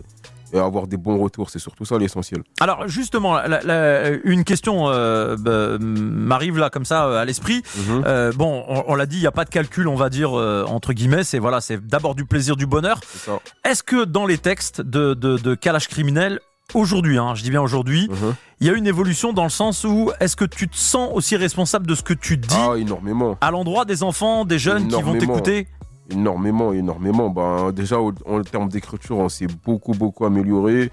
et 0.52 0.58
avoir 0.58 0.86
des 0.86 0.96
bons 0.96 1.18
retours. 1.18 1.50
C'est 1.50 1.58
surtout 1.58 1.84
ça 1.84 1.98
l'essentiel. 1.98 2.42
Alors 2.60 2.86
justement, 2.88 3.34
la- 3.36 3.60
la- 3.62 4.10
une 4.24 4.44
question 4.44 4.88
euh, 4.88 5.36
bah, 5.38 5.78
m'arrive 5.80 6.58
là 6.58 6.70
comme 6.70 6.84
ça 6.84 7.06
euh, 7.06 7.20
à 7.20 7.24
l'esprit. 7.24 7.62
Mhm. 7.76 8.02
Euh, 8.06 8.32
bon, 8.34 8.64
on, 8.68 8.84
on 8.88 8.94
l'a 8.94 9.06
dit, 9.06 9.16
il 9.16 9.20
n'y 9.20 9.26
a 9.26 9.32
pas 9.32 9.44
de 9.44 9.50
calcul, 9.50 9.88
on 9.88 9.94
va 9.96 10.08
dire 10.10 10.38
euh, 10.38 10.64
entre 10.66 10.92
guillemets. 10.92 11.24
C'est 11.24 11.38
voilà, 11.38 11.60
c'est 11.60 11.84
d'abord 11.86 12.14
du 12.14 12.24
plaisir, 12.24 12.56
du 12.56 12.66
bonheur. 12.66 13.00
C'est 13.06 13.30
ça. 13.30 13.38
Est-ce 13.64 13.82
que 13.82 14.04
dans 14.04 14.26
les 14.26 14.38
textes 14.38 14.80
de, 14.80 15.14
de, 15.14 15.36
de 15.38 15.54
Kalash 15.54 15.88
criminel 15.88 16.40
aujourd'hui, 16.74 17.16
hein, 17.16 17.34
je 17.34 17.42
dis 17.42 17.50
bien 17.50 17.62
aujourd'hui, 17.62 18.08
Mhm. 18.10 18.34
il 18.60 18.66
y 18.66 18.70
a 18.70 18.74
une 18.74 18.86
évolution 18.86 19.32
dans 19.32 19.44
le 19.44 19.48
sens 19.48 19.84
où 19.84 20.10
est-ce 20.20 20.36
que 20.36 20.44
tu 20.44 20.68
te 20.68 20.76
sens 20.76 21.08
aussi 21.14 21.34
responsable 21.36 21.86
de 21.86 21.94
ce 21.94 22.02
que 22.02 22.12
tu 22.12 22.36
dis 22.36 22.48
Ah, 22.54 22.74
énormément. 22.76 23.38
à 23.40 23.50
l'endroit 23.50 23.86
des 23.86 24.02
enfants, 24.02 24.44
des 24.44 24.58
jeunes 24.58 24.88
qui 24.88 25.00
vont 25.02 25.16
t'écouter? 25.16 25.66
Énormément, 26.10 26.72
énormément. 26.72 27.28
Ben, 27.28 27.72
déjà, 27.72 27.98
en 28.00 28.42
termes 28.42 28.68
d'écriture, 28.68 29.18
on 29.18 29.28
s'est 29.28 29.46
beaucoup, 29.64 29.92
beaucoup 29.92 30.24
amélioré. 30.24 30.90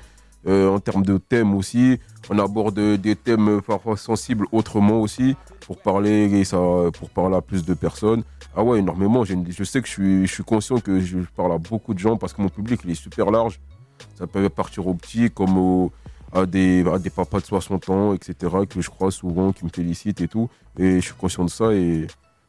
Euh, 0.47 0.69
en 0.69 0.79
termes 0.79 1.03
de 1.03 1.17
thèmes 1.17 1.55
aussi, 1.55 1.99
on 2.29 2.37
aborde 2.37 2.79
des 2.79 3.15
thèmes 3.15 3.61
parfois 3.65 3.97
sensibles 3.97 4.45
autrement 4.51 5.01
aussi, 5.01 5.35
pour 5.61 5.77
parler, 5.81 6.25
et 6.39 6.43
ça, 6.43 6.57
pour 6.99 7.09
parler 7.09 7.35
à 7.35 7.41
plus 7.41 7.65
de 7.65 7.73
personnes. 7.73 8.23
Ah 8.55 8.63
ouais, 8.63 8.79
énormément. 8.79 9.23
Je 9.25 9.63
sais 9.63 9.81
que 9.81 9.87
je 9.87 9.91
suis, 9.91 10.27
je 10.27 10.31
suis 10.33 10.43
conscient 10.43 10.79
que 10.79 10.99
je 10.99 11.17
parle 11.35 11.53
à 11.53 11.57
beaucoup 11.57 11.93
de 11.93 11.99
gens 11.99 12.15
parce 12.15 12.33
que 12.33 12.41
mon 12.41 12.49
public, 12.49 12.81
il 12.85 12.91
est 12.91 12.95
super 12.95 13.31
large. 13.31 13.59
Ça 14.15 14.27
peut 14.27 14.47
partir 14.49 14.85
aux 14.87 14.93
petits 14.93 15.31
comme 15.31 15.89
à, 16.31 16.45
des, 16.45 16.85
à 16.87 16.99
des 16.99 17.09
papas 17.09 17.39
de 17.39 17.45
60 17.45 17.89
ans, 17.89 18.13
etc., 18.13 18.35
que 18.69 18.81
je 18.81 18.89
crois 18.89 19.11
souvent, 19.11 19.51
qui 19.51 19.65
me 19.65 19.69
félicitent 19.69 20.21
et 20.21 20.27
tout. 20.27 20.49
Et 20.77 21.01
je 21.01 21.05
suis 21.05 21.15
conscient 21.15 21.45
de 21.45 21.49
ça 21.49 21.73
et 21.73 22.05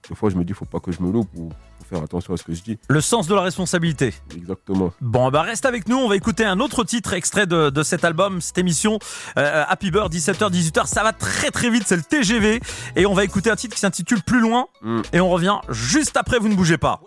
des 0.09 0.15
fois, 0.15 0.31
je 0.31 0.37
me 0.37 0.45
dis, 0.45 0.53
faut 0.53 0.65
pas 0.65 0.81
que 0.81 0.93
je 0.93 1.01
me 1.03 1.11
loupe 1.13 1.29
ou 1.35 1.51
faut 1.79 1.85
faire 1.95 2.03
attention 2.03 2.35
à 2.35 2.37
ce 2.37 2.43
que 2.45 2.55
je 2.55 2.63
dis. 2.63 2.79
Le 2.89 3.01
sens 3.01 3.27
de 3.27 3.35
la 3.35 3.41
responsabilité. 3.43 4.15
Exactement. 4.37 4.93
Bon, 5.01 5.31
bah 5.31 5.43
reste 5.43 5.67
avec 5.67 5.89
nous, 5.89 5.97
on 5.97 6.09
va 6.09 6.17
écouter 6.17 6.45
un 6.45 6.61
autre 6.61 6.85
titre 6.85 7.13
extrait 7.13 7.47
de, 7.47 7.71
de 7.71 7.83
cet 7.83 8.05
album, 8.05 8.41
cette 8.41 8.59
émission, 8.59 8.99
euh, 9.39 9.65
Happy 9.69 9.91
Bird, 9.91 10.13
17h, 10.13 10.51
18h, 10.51 10.87
ça 10.87 11.03
va 11.03 11.13
très 11.13 11.51
très 11.51 11.71
vite, 11.71 11.85
c'est 11.87 11.97
le 11.97 12.03
TGV, 12.03 12.61
et 12.97 13.07
on 13.07 13.15
va 13.15 13.25
écouter 13.25 13.51
un 13.51 13.57
titre 13.57 13.75
qui 13.75 13.81
s'intitule 13.81 14.23
Plus 14.23 14.41
loin, 14.41 14.67
Mm. 14.83 15.03
et 15.13 15.21
on 15.21 15.29
revient 15.31 15.57
juste 15.71 16.17
après, 16.17 16.39
vous 16.39 16.49
ne 16.49 16.55
bougez 16.55 16.79
pas. 16.79 17.01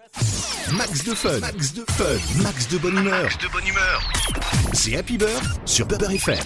Max 0.73 1.03
de 1.03 1.13
fun, 1.15 1.39
Max 1.39 1.73
de 1.73 1.83
fun, 1.91 2.41
Max 2.43 2.67
de 2.67 2.77
bonne 2.77 2.97
humeur. 2.97 3.29
de 3.41 3.47
bonne 3.51 3.65
humeur. 3.67 4.01
C'est 4.73 4.95
Happy 4.97 5.17
Bird 5.17 5.43
sur 5.65 5.85
Beurre 5.87 6.11
FM. 6.11 6.37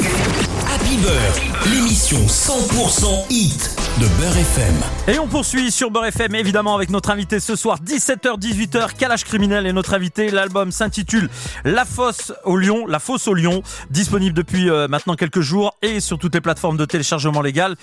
Happy 0.00 0.96
Beurre, 0.98 1.47
l'émission 1.70 2.18
100% 2.18 3.26
hit 3.30 3.76
de 4.00 4.06
Beurre 4.20 4.36
FM. 4.38 4.74
Et 5.06 5.18
on 5.18 5.26
poursuit 5.26 5.70
sur 5.70 5.90
Beurre 5.90 6.06
FM, 6.06 6.34
évidemment, 6.34 6.74
avec 6.74 6.88
notre 6.88 7.10
invité 7.10 7.40
ce 7.40 7.56
soir, 7.56 7.78
17h, 7.84 8.38
18h, 8.38 8.94
Kalash 8.96 9.24
Criminel 9.24 9.66
et 9.66 9.72
notre 9.72 9.92
invité. 9.92 10.30
L'album 10.30 10.72
s'intitule 10.72 11.28
La 11.64 11.84
Fosse 11.84 12.32
au 12.44 12.56
Lion, 12.56 12.86
La 12.86 12.98
Fosse 12.98 13.28
au 13.28 13.34
Lion, 13.34 13.62
disponible 13.90 14.34
depuis 14.34 14.70
euh, 14.70 14.88
maintenant 14.88 15.14
quelques 15.14 15.40
jours 15.40 15.76
et 15.82 16.00
sur 16.00 16.18
toutes 16.18 16.34
les 16.34 16.40
plateformes 16.40 16.76
de 16.76 16.84
téléchargement 16.84 17.42
légal. 17.42 17.76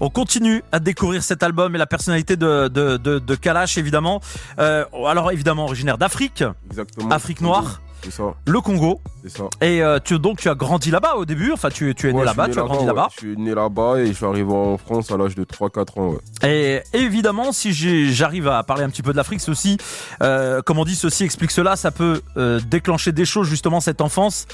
On 0.00 0.10
continue 0.10 0.62
à 0.72 0.78
découvrir 0.78 1.22
cet 1.22 1.42
album 1.42 1.74
et 1.74 1.78
la 1.78 1.86
personnalité 1.86 2.36
de, 2.36 2.68
de, 2.68 2.96
de, 2.98 3.18
de 3.18 3.34
Kalash, 3.36 3.78
évidemment. 3.78 4.20
Euh, 4.58 4.84
alors, 5.06 5.32
évidemment, 5.32 5.64
originaire 5.64 5.96
d'Afrique, 5.98 6.44
Exactement. 6.70 7.10
Afrique 7.10 7.40
noire. 7.40 7.80
Ça, 8.10 8.34
le 8.46 8.60
Congo. 8.60 9.00
ça. 9.26 9.44
Et 9.60 9.82
euh, 9.82 9.98
tu, 10.02 10.18
donc 10.18 10.38
tu 10.38 10.48
as 10.48 10.54
grandi 10.54 10.90
là-bas 10.90 11.16
au 11.16 11.24
début, 11.24 11.52
enfin 11.52 11.68
tu, 11.68 11.94
tu 11.94 12.08
es 12.08 12.12
né 12.12 12.18
Ouais, 12.20 12.24
là-bas, 12.24 12.48
tu 12.48 12.58
as 12.58 12.62
grandi 12.62 12.80
ouais. 12.80 12.86
là-bas. 12.86 13.08
Je 13.12 13.18
suis 13.18 13.36
né 13.36 13.54
là-bas 13.54 13.98
et 13.98 14.06
je 14.06 14.12
suis 14.12 14.24
arrivé 14.24 14.52
en 14.52 14.78
France 14.78 15.10
à 15.10 15.16
l'âge 15.16 15.34
de 15.34 15.44
3-4 15.44 16.00
ans. 16.00 16.10
Ouais. 16.42 16.82
Et 16.92 16.98
évidemment, 16.98 17.52
si 17.52 17.72
j'arrive 18.12 18.48
à 18.48 18.62
parler 18.62 18.84
un 18.84 18.90
petit 18.90 19.02
peu 19.02 19.12
de 19.12 19.16
l'Afrique, 19.16 19.40
aussi, 19.48 19.78
euh, 20.22 20.62
comme 20.62 20.78
on 20.78 20.84
dit, 20.84 20.94
ceci 20.94 21.24
explique 21.24 21.50
cela, 21.50 21.76
ça 21.76 21.90
peut 21.90 22.20
euh, 22.36 22.60
déclencher 22.68 23.12
des 23.12 23.24
choses 23.24 23.48
justement 23.48 23.80
cette 23.80 24.00
enfance. 24.00 24.46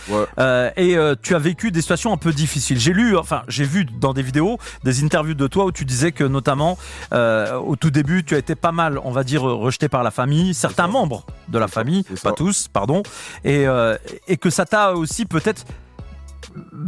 Et 0.77 0.97
tu 1.23 1.35
as 1.35 1.39
vécu 1.39 1.71
des 1.71 1.81
situations 1.81 2.13
un 2.13 2.17
peu 2.17 2.33
difficiles. 2.33 2.79
J'ai 2.79 2.93
lu, 2.93 3.17
enfin 3.17 3.43
j'ai 3.49 3.65
vu 3.65 3.85
dans 3.85 4.13
des 4.13 4.23
vidéos, 4.23 4.59
des 4.85 5.05
interviews 5.05 5.35
de 5.35 5.47
toi 5.47 5.65
où 5.65 5.73
tu 5.73 5.85
disais 5.85 6.13
que 6.13 6.25
notamment 6.25 6.79
au 7.13 7.77
tout 7.77 7.91
début, 7.91 8.25
tu 8.25 8.35
as 8.35 8.39
été 8.39 8.55
pas 8.55 8.73
mal, 8.73 9.01
on 9.05 9.11
va 9.11 9.25
dire, 9.25 9.43
rejeté 9.43 9.89
par 9.89 10.03
la 10.03 10.11
famille, 10.11 10.55
certains 10.55 10.87
membres 10.89 11.25
de 11.49 11.59
la 11.59 11.69
famille, 11.69 12.05
pas 12.23 12.33
tous, 12.33 12.69
pardon, 12.69 13.03
et, 13.45 13.67
euh, 13.67 13.97
et 14.29 14.37
que 14.37 14.51
ça 14.51 14.65
t'a 14.65 14.95
aussi 14.95 15.25
peut-être 15.25 15.65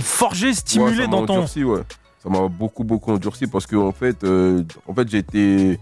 forgé, 0.00 0.54
stimulé 0.54 1.06
dans 1.06 1.26
ton. 1.26 1.36
endurci, 1.36 1.64
ouais. 1.64 1.82
Ça 2.22 2.28
m'a 2.28 2.48
beaucoup, 2.48 2.84
beaucoup 2.84 3.12
endurci 3.12 3.46
parce 3.46 3.66
que 3.66 3.76
en 3.76 3.92
fait, 3.92 4.24
euh, 4.24 4.64
en 4.86 4.94
fait 4.94 5.08
j'ai 5.08 5.18
été, 5.18 5.78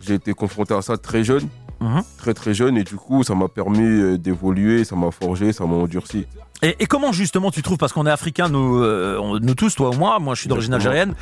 j'ai 0.00 0.14
été 0.14 0.34
confronté 0.34 0.74
à 0.74 0.82
ça 0.82 0.96
très 0.98 1.24
jeune, 1.24 1.48
Mhm. 1.84 2.02
très 2.18 2.34
très 2.34 2.54
jeune, 2.54 2.76
et 2.78 2.84
du 2.84 2.96
coup, 2.96 3.22
ça 3.24 3.34
m'a 3.34 3.48
permis 3.48 3.80
euh, 3.84 4.16
d'évoluer, 4.18 4.84
ça 4.84 4.96
m'a 4.96 5.10
forgé, 5.10 5.52
ça 5.52 5.64
m'a 5.66 5.74
endurci. 5.74 6.26
Et, 6.62 6.76
et 6.78 6.86
comment 6.86 7.12
justement 7.12 7.50
tu 7.50 7.60
trouves, 7.62 7.76
parce 7.76 7.92
qu'on 7.92 8.06
est 8.06 8.10
africains, 8.10 8.48
nous, 8.48 8.78
euh, 8.82 9.38
nous 9.42 9.54
tous, 9.54 9.74
toi 9.74 9.90
ou 9.90 9.92
moi, 9.92 10.18
moi 10.18 10.34
je 10.34 10.40
suis 10.40 10.48
d'origine 10.48 10.72
algérienne, 10.72 11.14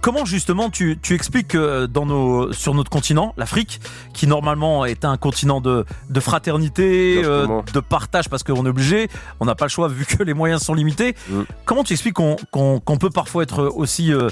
comment 0.00 0.24
justement 0.24 0.70
tu, 0.70 0.98
tu 1.00 1.14
expliques 1.14 1.48
que 1.48 1.86
dans 1.86 2.04
nos, 2.06 2.52
sur 2.52 2.74
notre 2.74 2.90
continent, 2.90 3.32
l'Afrique, 3.36 3.80
qui 4.12 4.26
normalement 4.26 4.84
est 4.86 5.04
un 5.04 5.16
continent 5.16 5.60
de, 5.60 5.84
de 6.10 6.20
fraternité, 6.20 7.20
euh, 7.24 7.46
de 7.72 7.80
partage, 7.80 8.28
parce 8.28 8.42
qu'on 8.42 8.64
est 8.66 8.68
obligé, 8.70 9.08
on 9.38 9.44
n'a 9.44 9.54
pas 9.54 9.66
le 9.66 9.70
choix 9.70 9.86
vu 9.88 10.04
que 10.04 10.22
les 10.24 10.34
moyens 10.34 10.62
sont 10.62 10.74
limités, 10.74 11.14
Mm. 11.30 11.42
comment 11.64 11.84
tu 11.84 11.92
expliques 11.92 12.14
qu'on 12.14 12.98
peut 12.98 13.10
parfois 13.10 13.42
être 13.44 13.64
aussi 13.66 14.12
euh, 14.12 14.30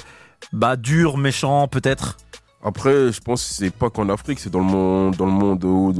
bah, 0.51 0.75
dur, 0.75 1.17
méchant 1.17 1.67
peut-être? 1.67 2.17
Après, 2.67 3.11
je 3.13 3.21
pense 3.21 3.47
que 3.47 3.53
c'est 3.53 3.69
pas 3.69 3.89
qu'en 3.89 4.09
Afrique, 4.09 4.39
c'est 4.39 4.49
dans 4.49 4.59
le 4.59 4.65
monde, 4.65 5.15
dans 5.15 5.25
le 5.25 5.31
monde 5.31 5.63
où, 5.63 5.93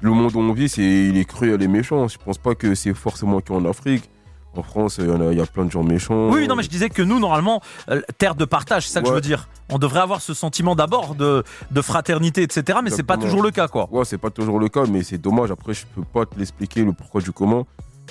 le 0.00 0.10
monde 0.10 0.34
où 0.34 0.40
on 0.40 0.52
vit, 0.54 0.68
c'est 0.70 0.82
il 0.82 1.18
est 1.18 1.26
cruel 1.26 1.60
et 1.62 1.68
méchant. 1.68 2.08
Je 2.08 2.16
pense 2.16 2.38
pas 2.38 2.54
que 2.54 2.74
c'est 2.74 2.94
forcément 2.94 3.40
qu'en 3.42 3.64
Afrique. 3.66 4.08
En 4.54 4.62
France, 4.62 4.96
il 4.98 5.06
y, 5.06 5.10
en 5.10 5.20
a- 5.20 5.32
il 5.32 5.38
y 5.38 5.40
a 5.40 5.46
plein 5.46 5.64
de 5.66 5.70
gens 5.70 5.82
méchants. 5.82 6.30
Oui, 6.30 6.46
non, 6.48 6.56
mais 6.56 6.62
je 6.62 6.68
disais 6.70 6.88
que 6.90 7.00
nous, 7.02 7.18
normalement, 7.18 7.60
euh, 7.90 8.00
terre 8.18 8.34
de 8.34 8.44
partage, 8.46 8.86
c'est 8.86 8.92
ça 8.94 9.00
que 9.02 9.08
je 9.08 9.12
veux 9.12 9.20
dire. 9.22 9.48
On 9.70 9.78
devrait 9.78 10.00
avoir 10.00 10.20
ce 10.22 10.34
sentiment 10.34 10.74
d'abord 10.74 11.14
de, 11.14 11.42
de 11.70 11.82
fraternité, 11.82 12.42
etc. 12.42 12.78
Mais 12.84 12.90
c'est 12.90 13.02
pas 13.02 13.16
toujours 13.18 13.42
le 13.42 13.50
cas, 13.50 13.68
quoi. 13.68 13.88
Ouais, 13.90 14.04
c'est 14.06 14.18
pas 14.18 14.30
toujours 14.30 14.58
le 14.58 14.68
cas, 14.68 14.84
mais 14.90 15.02
c'est 15.02 15.18
dommage. 15.18 15.50
Après, 15.50 15.72
je 15.74 15.84
peux 15.94 16.04
pas 16.04 16.24
te 16.26 16.38
l'expliquer 16.38 16.84
le 16.84 16.92
pourquoi 16.92 17.20
du 17.22 17.32
comment. 17.32 17.66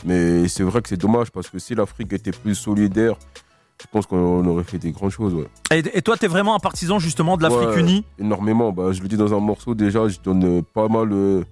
Mais 0.05 0.47
c'est 0.47 0.63
vrai 0.63 0.81
que 0.81 0.89
c'est 0.89 0.97
dommage 0.97 1.29
parce 1.31 1.47
que 1.49 1.59
si 1.59 1.75
l'Afrique 1.75 2.11
était 2.13 2.31
plus 2.31 2.55
solidaire, 2.55 3.15
je 3.81 3.87
pense 3.91 4.05
qu'on 4.05 4.45
aurait 4.45 4.63
fait 4.63 4.77
des 4.77 4.91
grandes 4.91 5.09
choses. 5.11 5.33
Ouais. 5.33 5.47
Et, 5.71 5.97
et 5.97 6.01
toi, 6.01 6.17
t'es 6.17 6.27
vraiment 6.27 6.55
un 6.55 6.59
partisan 6.59 6.99
justement 6.99 7.37
de 7.37 7.43
l'Afrique 7.43 7.69
Ouais. 7.69 7.79
unie? 7.79 8.05
Énormément. 8.19 8.71
Bah, 8.71 8.91
je 8.91 9.01
le 9.01 9.07
dis 9.07 9.17
dans 9.17 9.33
un 9.33 9.39
morceau 9.39 9.75
déjà, 9.75 10.07
je 10.07 10.19
donne 10.23 10.43
euh, 10.43 10.61
pas 10.61 10.87
mal 10.87 11.09
euh, 11.11 11.43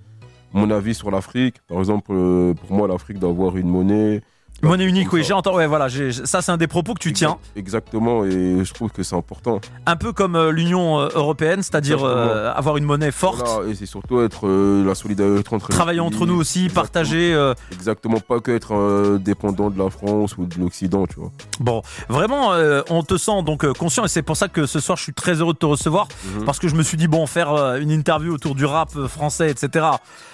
mon 0.54 0.70
avis 0.72 0.94
sur 0.96 1.12
l'Afrique. 1.12 1.56
Par 1.68 1.80
exemple, 1.80 2.12
euh, 2.12 2.54
pour 2.54 2.76
moi, 2.76 2.88
l'Afrique 2.88 3.20
doit 3.20 3.30
avoir 3.30 3.58
une 3.58 3.68
monnaie. 3.70 4.22
Monnaie 4.62 4.84
unique, 4.84 5.08
Comme 5.10 5.20
oui, 5.20 5.32
entendu. 5.32 5.56
Ouais, 5.58 5.68
voilà, 5.68 5.88
ça, 6.26 6.42
c'est 6.42 6.52
un 6.52 6.58
des 6.58 6.68
propos 6.68 6.94
que 6.94 7.00
tu 7.00 7.14
tiens. 7.14 7.38
Exactement, 7.56 8.26
et 8.26 8.66
je 8.66 8.74
trouve 8.74 8.92
que 8.92 9.04
c'est 9.04 9.16
important. 9.16 9.62
Un 9.86 9.96
peu 9.96 10.12
comme 10.12 10.36
euh, 10.36 10.52
l'Union 10.52 11.00
euh, 11.00 11.08
européenne, 11.16 11.64
c'est-à-dire 11.64 12.04
euh, 12.04 12.52
avoir 12.54 12.76
une 12.76 12.84
monnaie 12.84 13.12
forte, 13.12 13.42
Voilà, 13.46 13.70
et 13.70 13.76
c'est 13.76 13.86
surtout 13.86 14.22
être 14.22 14.48
euh, 14.48 14.84
la 14.86 14.96
solidarité 14.96 15.56
entre 15.56 15.70
travailler 15.70 16.02
entre 16.02 16.26
nous 16.26 16.36
aussi, 16.36 16.66
Exactement. 16.66 16.82
partager. 16.84 17.52
Exactement, 17.72 18.20
pas 18.20 18.42
que 18.42 18.52
être 18.52 19.18
dépendant 19.20 19.70
de 19.70 19.80
la 19.80 19.90
France 19.90 20.38
ou 20.38 20.46
de 20.46 20.60
l'Occident, 20.60 21.08
tu 21.08 21.16
vois. 21.22 21.32
Bon, 21.62 21.82
vraiment, 22.10 22.52
on 22.90 23.04
te 23.04 23.18
sent 23.18 23.44
donc 23.44 23.66
conscient 23.74 24.04
et 24.04 24.10
c'est 24.10 24.24
pour 24.24 24.36
ça 24.36 24.50
que 24.50 24.66
ce 24.66 24.80
soir, 24.82 24.98
je 24.98 25.04
suis 25.04 25.14
très 25.14 25.36
heureux 25.36 25.54
de 25.54 25.58
te 25.60 25.66
recevoir 25.66 26.08
Mhm. 26.38 26.44
parce 26.46 26.60
que 26.60 26.68
je 26.68 26.76
me 26.76 26.84
suis 26.84 26.98
dit 26.98 27.08
bon, 27.08 27.26
faire 27.28 27.54
une 27.78 27.92
interview 27.92 28.34
autour 28.34 28.56
du 28.56 28.66
rap 28.66 28.90
français, 29.08 29.50
etc. 29.50 29.86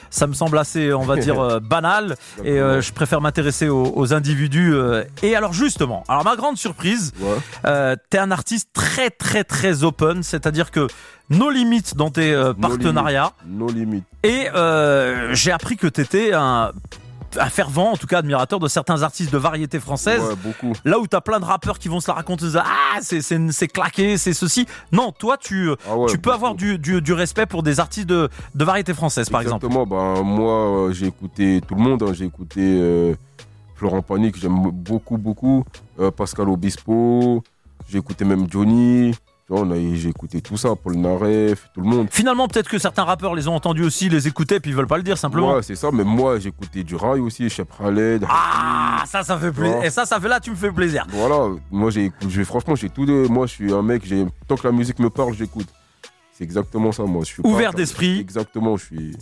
Ça 0.09 0.27
me 0.27 0.33
semble 0.33 0.57
assez, 0.57 0.93
on 0.93 1.01
va 1.03 1.17
dire, 1.17 1.39
euh, 1.43 1.59
banal 1.59 2.15
et 2.43 2.51
euh, 2.59 2.81
je 2.81 2.93
préfère 2.93 3.21
m'intéresser 3.21 3.67
aux, 3.69 3.91
aux 3.95 4.13
individus. 4.13 4.74
euh. 4.74 5.03
et 5.24 5.35
alors 5.35 5.53
justement, 5.53 6.03
alors 6.07 6.24
ma 6.24 6.35
grande 6.35 6.57
surprise, 6.57 7.13
Ouais. 7.19 7.38
euh, 7.65 7.95
t'es 8.09 8.17
un 8.17 8.31
artiste 8.31 8.69
très 8.74 9.09
très 9.09 9.43
très 9.43 9.83
open, 9.83 10.24
c'est-à-dire 10.24 10.71
que 10.71 10.88
nos 11.29 11.50
limites 11.50 11.95
dans 11.95 12.12
tes 12.12 12.33
euh, 12.33 12.53
No 12.57 12.67
partenariats 12.69 13.31
Nos 13.47 13.69
limites. 13.69 14.03
et 14.24 14.47
euh, 14.55 15.33
j'ai 15.33 15.51
appris 15.51 15.75
que 15.75 15.88
t'étais 15.88 16.33
un, 16.33 16.71
un 17.39 17.49
fervent, 17.49 17.91
en 17.93 17.97
tout 17.97 18.07
cas 18.07 18.19
admirateur 18.19 18.59
de 18.59 18.67
certains 18.67 19.03
artistes 19.03 19.31
de 19.31 19.37
variété 19.37 19.79
française. 19.79 20.21
Ouais, 20.21 20.35
beaucoup. 20.43 20.73
Là 20.85 20.99
où 20.99 21.07
t'as 21.07 21.21
plein 21.21 21.39
de 21.39 21.45
rappeurs 21.45 21.79
qui 21.79 21.87
vont 21.87 21.99
se 21.99 22.07
la 22.07 22.13
raconter, 22.15 22.45
ah 22.55 22.99
c'est 23.01 23.21
c'est 23.21 23.39
c'est 23.51 23.67
claqué, 23.67 24.17
c'est 24.17 24.33
ceci. 24.33 24.65
Non, 24.91 25.11
toi 25.11 25.37
tu 25.37 25.69
Ah 25.89 25.95
ouais, 25.97 26.07
tu 26.07 26.17
peux 26.17 26.29
beaucoup. 26.29 26.35
avoir 26.35 26.55
du, 26.55 26.77
du, 26.77 27.01
du 27.01 27.13
respect 27.13 27.45
pour 27.45 27.63
des 27.63 27.79
artistes 27.79 28.07
de, 28.07 28.29
de 28.53 28.65
variété 28.65 28.93
française 28.93 29.29
par 29.29 29.41
exemple. 29.41 29.65
Exactement, 29.65 29.85
ben, 29.85 30.23
moi, 30.23 30.87
euh, 30.87 30.91
j'ai 30.93 31.07
écouté 31.07 31.61
tout 31.67 31.75
le 31.75 31.81
monde. 31.81 32.03
hein. 32.03 32.13
J'ai 32.13 32.25
écouté 32.25 32.61
euh, 32.61 33.13
Florent 33.75 34.01
Pagny, 34.01 34.31
que 34.31 34.37
j'aime 34.39 34.69
beaucoup, 34.71 35.17
beaucoup. 35.17 35.63
euh, 35.99 36.11
Pascal 36.11 36.49
Obispo. 36.49 37.43
J'ai 37.89 37.97
écouté 37.99 38.25
même 38.25 38.47
Johnny. 38.49 39.13
Tu 39.47 39.53
vois, 39.53 39.61
on 39.61 39.69
a- 39.71 39.75
J'ai 39.95 40.09
écouté 40.09 40.41
tout 40.41 40.57
ça, 40.57 40.75
Paul 40.75 40.95
Naref, 40.95 41.69
tout 41.73 41.81
le 41.81 41.87
monde. 41.87 42.07
Finalement, 42.09 42.47
peut-être 42.47 42.67
que 42.67 42.79
certains 42.79 43.03
rappeurs 43.03 43.35
les 43.35 43.47
ont 43.47 43.53
entendus 43.53 43.83
aussi, 43.83 44.09
les 44.09 44.27
écoutaient, 44.27 44.59
puis 44.59 44.71
ils 44.71 44.75
veulent 44.75 44.87
pas 44.87 44.97
le 44.97 45.03
dire 45.03 45.17
simplement. 45.19 45.53
Ouais, 45.53 45.61
c'est 45.61 45.75
ça. 45.75 45.89
Mais 45.93 46.03
moi, 46.03 46.39
j'ai 46.39 46.49
écouté 46.49 46.83
du 46.83 46.95
rail 46.95 47.19
aussi, 47.19 47.47
Chef 47.49 47.67
Khaled. 47.77 48.25
Ah, 48.27 49.03
ça, 49.05 49.21
ça 49.23 49.37
fait 49.37 49.51
plaisir. 49.51 49.83
Et 49.83 49.91
ça, 49.91 50.05
ça 50.05 50.19
fait 50.19 50.27
là, 50.27 50.39
tu 50.39 50.49
me 50.49 50.55
fais 50.55 50.71
plaisir. 50.71 51.05
Voilà, 51.09 51.49
moi, 51.69 51.91
j'ai 51.91 52.11
Franchement, 52.43 52.75
j'ai 52.75 52.89
tout. 52.89 53.05
De... 53.05 53.27
Moi, 53.27 53.45
je 53.45 53.51
suis 53.53 53.71
un 53.71 53.83
mec, 53.83 54.03
j'ai- 54.03 54.25
tant 54.47 54.55
que 54.55 54.65
la 54.67 54.73
musique 54.73 54.97
me 54.97 55.11
parle, 55.11 55.33
j'écoute. 55.35 55.67
C'est 56.31 56.43
exactement 56.43 56.91
ça, 56.91 57.03
moi. 57.03 57.21
Je 57.23 57.33
suis 57.33 57.43
Ouvert 57.45 57.73
d'esprit. 57.73 58.19
Exactement, 58.19 58.75
je 58.77 58.85
suis, 58.85 59.15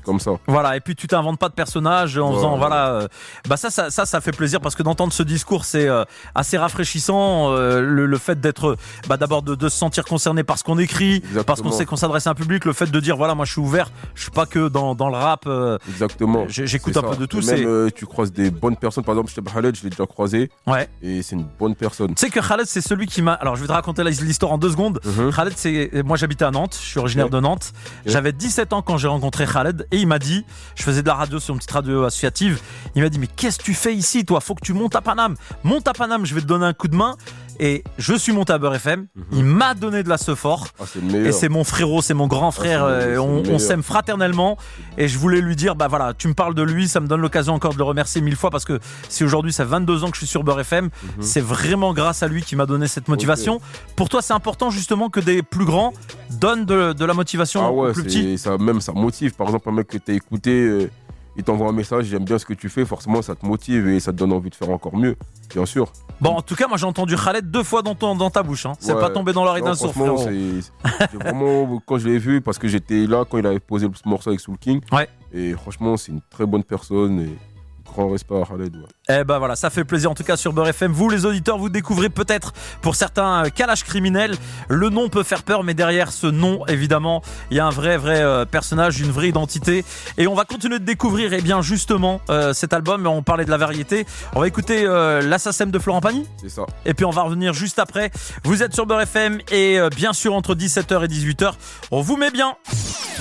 suis 0.00 0.04
comme 0.04 0.20
ça. 0.20 0.32
Voilà, 0.46 0.76
et 0.76 0.80
puis 0.80 0.94
tu 0.96 1.06
t'inventes 1.06 1.38
pas 1.38 1.48
de 1.48 1.54
personnage 1.54 2.16
en 2.18 2.30
Ouais, 2.30 2.36
faisant, 2.36 2.52
ouais. 2.52 2.58
voilà. 2.58 2.88
euh, 2.90 3.08
bah 3.48 3.56
ça, 3.56 3.70
ça, 3.70 3.90
ça, 3.90 4.06
ça 4.06 4.20
fait 4.20 4.32
plaisir 4.32 4.60
parce 4.60 4.74
que 4.74 4.82
d'entendre 4.82 5.12
ce 5.12 5.22
discours, 5.22 5.64
c'est 5.64 5.88
euh, 5.88 6.04
assez 6.34 6.58
rafraîchissant. 6.58 7.52
euh, 7.52 7.80
le, 7.80 8.06
le 8.06 8.18
fait 8.18 8.40
d'être, 8.40 8.76
bah 9.08 9.16
d'abord 9.16 9.42
de, 9.42 9.54
de 9.54 9.68
se 9.68 9.76
sentir 9.78 10.04
concerné 10.04 10.44
par 10.44 10.58
ce 10.58 10.64
qu'on 10.64 10.78
écrit, 10.78 11.16
Exactement. 11.16 11.44
parce 11.44 11.60
qu'on 11.62 11.70
sait 11.72 11.86
qu'on 11.86 11.96
s'adresse 11.96 12.26
à 12.26 12.30
un 12.30 12.34
public. 12.34 12.64
Le 12.64 12.72
fait 12.72 12.90
de 12.90 13.00
dire, 13.00 13.16
voilà, 13.16 13.34
moi 13.34 13.44
je 13.44 13.52
suis 13.52 13.60
ouvert, 13.60 13.90
je 14.14 14.22
suis 14.22 14.30
pas 14.30 14.46
que 14.46 14.68
dans, 14.68 14.94
dans 14.94 15.08
le 15.08 15.16
rap. 15.16 15.48
Exactement. 15.88 16.44
J'écoute 16.48 16.96
un 16.96 17.02
peu 17.02 17.16
de 17.16 17.26
tout, 17.26 17.40
Et 17.50 17.64
Même, 17.64 17.90
tu 17.92 18.06
croises 18.06 18.32
des 18.32 18.50
bonnes 18.50 18.76
personnes. 18.76 19.04
Par 19.04 19.14
exemple, 19.14 19.32
Khaled, 19.52 19.76
je 19.76 19.82
l'ai 19.84 19.90
déjà 19.90 20.06
croisé. 20.06 20.50
ouais. 20.66 20.88
Et 21.02 21.22
c'est 21.22 21.36
une 21.36 21.46
bonne 21.58 21.74
personne. 21.74 22.14
Tu 22.14 22.26
sais 22.26 22.30
que 22.30 22.40
Khaled, 22.40 22.66
c'est 22.66 22.80
celui 22.80 23.06
qui 23.06 23.22
m'a. 23.22 23.32
Alors, 23.34 23.56
je 23.56 23.62
vais 23.62 23.66
te 23.66 23.72
raconter 23.72 24.02
l'histoire 24.04 24.52
en 24.52 24.58
deux 24.58 24.70
secondes. 24.70 25.00
Mhm. 25.04 25.32
Khaled, 25.32 25.52
c'est. 25.56 25.90
Moi, 26.04 26.16
j'habitais 26.16 26.44
à 26.44 26.50
Nantes. 26.50 26.78
Je 26.80 26.86
suis 26.86 26.98
originaire 27.00 27.30
de 27.30 27.40
Nantes. 27.40 27.72
J'avais 28.06 28.32
17 28.32 28.72
ans 28.72 28.82
quand 28.82 28.96
j'ai 28.98 29.08
rencontré 29.08 29.46
Khaled. 29.46 29.86
Et 29.92 29.98
il 29.98 30.06
m'a 30.06 30.18
dit. 30.18 30.44
Je 30.76 30.82
faisais 30.82 31.02
de 31.02 31.06
la 31.06 31.14
radio 31.14 31.40
sur 31.40 31.54
une 31.54 31.58
petite 31.58 31.72
radio 31.72 32.04
associative. 32.04 32.60
Il 32.94 33.02
m'a 33.02 33.08
dit 33.08 33.18
Mais 33.18 33.26
qu'est-ce 33.26 33.58
que 33.58 33.64
tu 33.64 33.74
fais 33.74 33.94
ici, 33.94 34.24
toi? 34.24 34.40
Faut 34.40 34.54
que 34.54 34.64
tu 34.64 34.72
montes 34.72 34.94
à 34.94 35.00
Paname. 35.00 35.36
Monte 35.64 35.88
à 35.88 35.92
Paname, 35.92 36.26
je 36.26 36.34
vais 36.34 36.40
te 36.40 36.46
donner 36.46 36.66
un 36.66 36.72
coup 36.72 36.88
de 36.88 36.96
main. 36.96 37.16
Et 37.62 37.84
je 37.98 38.14
suis 38.14 38.32
monté 38.32 38.54
à 38.54 38.58
Beurre 38.58 38.76
FM. 38.76 39.06
Il 39.32 39.44
m'a 39.44 39.74
donné 39.74 40.02
de 40.02 40.08
la 40.08 40.16
fort. 40.16 40.68
Ah. 40.80 40.84
Et 41.14 41.30
c'est 41.30 41.50
mon 41.50 41.62
frérot, 41.62 42.00
c'est 42.00 42.14
mon 42.14 42.26
grand 42.26 42.50
frère. 42.52 42.86
c'est 43.00 43.06
le- 43.08 43.12
euh, 43.18 43.20
on 43.20 43.58
s'aime 43.58 43.82
fraternellement. 43.82 44.56
Et 44.96 45.08
je 45.08 45.18
voulais 45.18 45.42
lui 45.42 45.56
dire, 45.56 45.74
bah 45.76 45.86
voilà, 45.86 46.14
tu 46.14 46.26
me 46.28 46.32
parles 46.34 46.54
de 46.54 46.62
lui, 46.62 46.88
ça 46.88 47.00
me 47.00 47.06
donne 47.06 47.20
l'occasion 47.20 47.52
encore 47.52 47.72
de 47.74 47.78
le 47.78 47.84
remercier 47.84 48.22
mille 48.22 48.36
fois 48.36 48.48
parce 48.50 48.64
que 48.64 48.78
si 49.10 49.24
aujourd'hui 49.24 49.52
ça 49.52 49.64
fait 49.64 49.70
22 49.70 50.04
ans 50.04 50.08
que 50.08 50.14
je 50.16 50.20
suis 50.20 50.26
sur 50.26 50.42
Beurre 50.42 50.60
FM, 50.60 50.86
Mhm. 50.86 50.90
c'est 51.22 51.40
vraiment 51.42 51.92
grâce 51.92 52.22
à 52.22 52.28
lui 52.28 52.42
qui 52.42 52.56
m'a 52.56 52.64
donné 52.64 52.88
cette 52.88 53.08
motivation. 53.08 53.60
Pour 53.94 54.08
toi, 54.08 54.22
c'est 54.22 54.32
important 54.32 54.70
justement 54.70 55.10
que 55.10 55.20
des 55.20 55.42
plus 55.42 55.66
grands 55.66 55.92
donnent 56.30 56.64
de, 56.64 56.94
de 56.94 57.04
la 57.04 57.12
motivation 57.12 57.62
Ah 57.66 57.70
ouais, 57.72 57.90
aux 57.90 57.92
plus 57.92 58.04
petits. 58.04 58.38
ça, 58.38 58.56
même 58.56 58.80
ça 58.80 58.92
motive. 58.92 59.34
Par 59.34 59.48
exemple, 59.48 59.68
un 59.68 59.72
mec 59.72 59.86
que 59.88 59.98
tu 59.98 60.12
as 60.12 60.14
écouté, 60.14 60.50
euh, 60.62 60.90
il 61.36 61.44
t'envoie 61.44 61.68
un 61.68 61.72
message, 61.72 62.04
j'aime 62.06 62.24
bien 62.24 62.38
ce 62.38 62.44
que 62.44 62.54
tu 62.54 62.68
fais, 62.68 62.84
forcément 62.84 63.22
ça 63.22 63.34
te 63.34 63.46
motive 63.46 63.88
et 63.88 64.00
ça 64.00 64.12
te 64.12 64.16
donne 64.18 64.32
envie 64.32 64.50
de 64.50 64.54
faire 64.54 64.70
encore 64.70 64.96
mieux, 64.96 65.16
bien 65.54 65.64
sûr. 65.66 65.92
Bon, 66.20 66.30
en 66.30 66.42
tout 66.42 66.54
cas, 66.54 66.66
moi 66.68 66.76
j'ai 66.76 66.86
entendu 66.86 67.16
Khaled 67.16 67.50
deux 67.50 67.62
fois 67.62 67.82
dans, 67.82 67.94
ton, 67.94 68.14
dans 68.16 68.30
ta 68.30 68.42
bouche. 68.42 68.66
Hein. 68.66 68.72
C'est 68.80 68.92
Ouais. 68.94 69.00
pas 69.00 69.10
tombé 69.10 69.32
dans 69.32 69.44
l'oreille 69.44 69.62
d'un 69.62 69.74
sourd, 69.74 69.92
vraiment, 69.92 71.80
quand 71.86 71.98
je 71.98 72.08
l'ai 72.08 72.18
vu, 72.18 72.40
parce 72.40 72.58
que 72.58 72.68
j'étais 72.68 73.06
là 73.06 73.24
quand 73.28 73.38
il 73.38 73.46
avait 73.46 73.60
posé 73.60 73.86
le 73.86 73.92
morceau 74.04 74.30
avec 74.30 74.40
Soul 74.40 74.58
King. 74.58 74.80
Ouais. 74.92 75.08
Et 75.32 75.52
franchement, 75.52 75.96
c'est 75.96 76.12
une 76.12 76.20
très 76.30 76.46
bonne 76.46 76.64
personne 76.64 77.20
et 77.20 77.38
grand 77.84 78.08
respect 78.08 78.40
à 78.40 78.44
Khaled. 78.44 78.74
ouais. 78.76 78.82
Eh 79.12 79.24
ben 79.24 79.38
voilà, 79.38 79.56
ça 79.56 79.70
fait 79.70 79.84
plaisir 79.84 80.10
en 80.10 80.14
tout 80.14 80.22
cas 80.22 80.36
sur 80.36 80.52
Beurre 80.52 80.68
FM. 80.68 80.92
Vous 80.92 81.08
les 81.08 81.26
auditeurs, 81.26 81.58
vous 81.58 81.68
découvrez 81.68 82.10
peut-être 82.10 82.52
pour 82.80 82.94
certains 82.94 83.46
euh, 83.46 83.48
Kalash 83.48 83.82
criminel. 83.82 84.36
Le 84.68 84.88
nom 84.88 85.08
peut 85.08 85.24
faire 85.24 85.42
peur, 85.42 85.64
mais 85.64 85.74
derrière 85.74 86.12
ce 86.12 86.28
nom, 86.28 86.64
évidemment, 86.66 87.22
il 87.50 87.56
y 87.56 87.60
a 87.60 87.66
un 87.66 87.70
vrai 87.70 87.96
vrai 87.96 88.20
euh, 88.20 88.44
personnage, 88.44 89.00
une 89.00 89.10
vraie 89.10 89.28
identité. 89.28 89.84
Et 90.16 90.26
on 90.26 90.34
va 90.34 90.44
continuer 90.44 90.78
de 90.78 90.84
découvrir, 90.84 91.32
eh 91.32 91.40
bien 91.40 91.60
justement, 91.60 92.20
euh, 92.30 92.52
cet 92.52 92.72
album. 92.72 93.06
On 93.06 93.22
parlait 93.22 93.44
de 93.44 93.50
la 93.50 93.56
variété. 93.56 94.06
On 94.34 94.40
va 94.40 94.46
écouter 94.46 94.84
euh, 94.84 95.20
l'Assassin 95.22 95.66
de 95.66 95.78
Florent 95.78 96.00
Pagny. 96.00 96.26
C'est 96.40 96.48
ça. 96.48 96.62
Et 96.84 96.94
puis 96.94 97.04
on 97.04 97.10
va 97.10 97.22
revenir 97.22 97.52
juste 97.52 97.78
après. 97.78 98.10
Vous 98.44 98.62
êtes 98.62 98.74
sur 98.74 98.86
Beurre 98.86 99.02
FM 99.02 99.40
et 99.50 99.78
euh, 99.78 99.88
bien 99.88 100.12
sûr 100.12 100.34
entre 100.34 100.54
17h 100.54 101.04
et 101.04 101.08
18h, 101.08 101.52
on 101.90 102.00
vous 102.00 102.16
met 102.16 102.30
bien. 102.30 102.54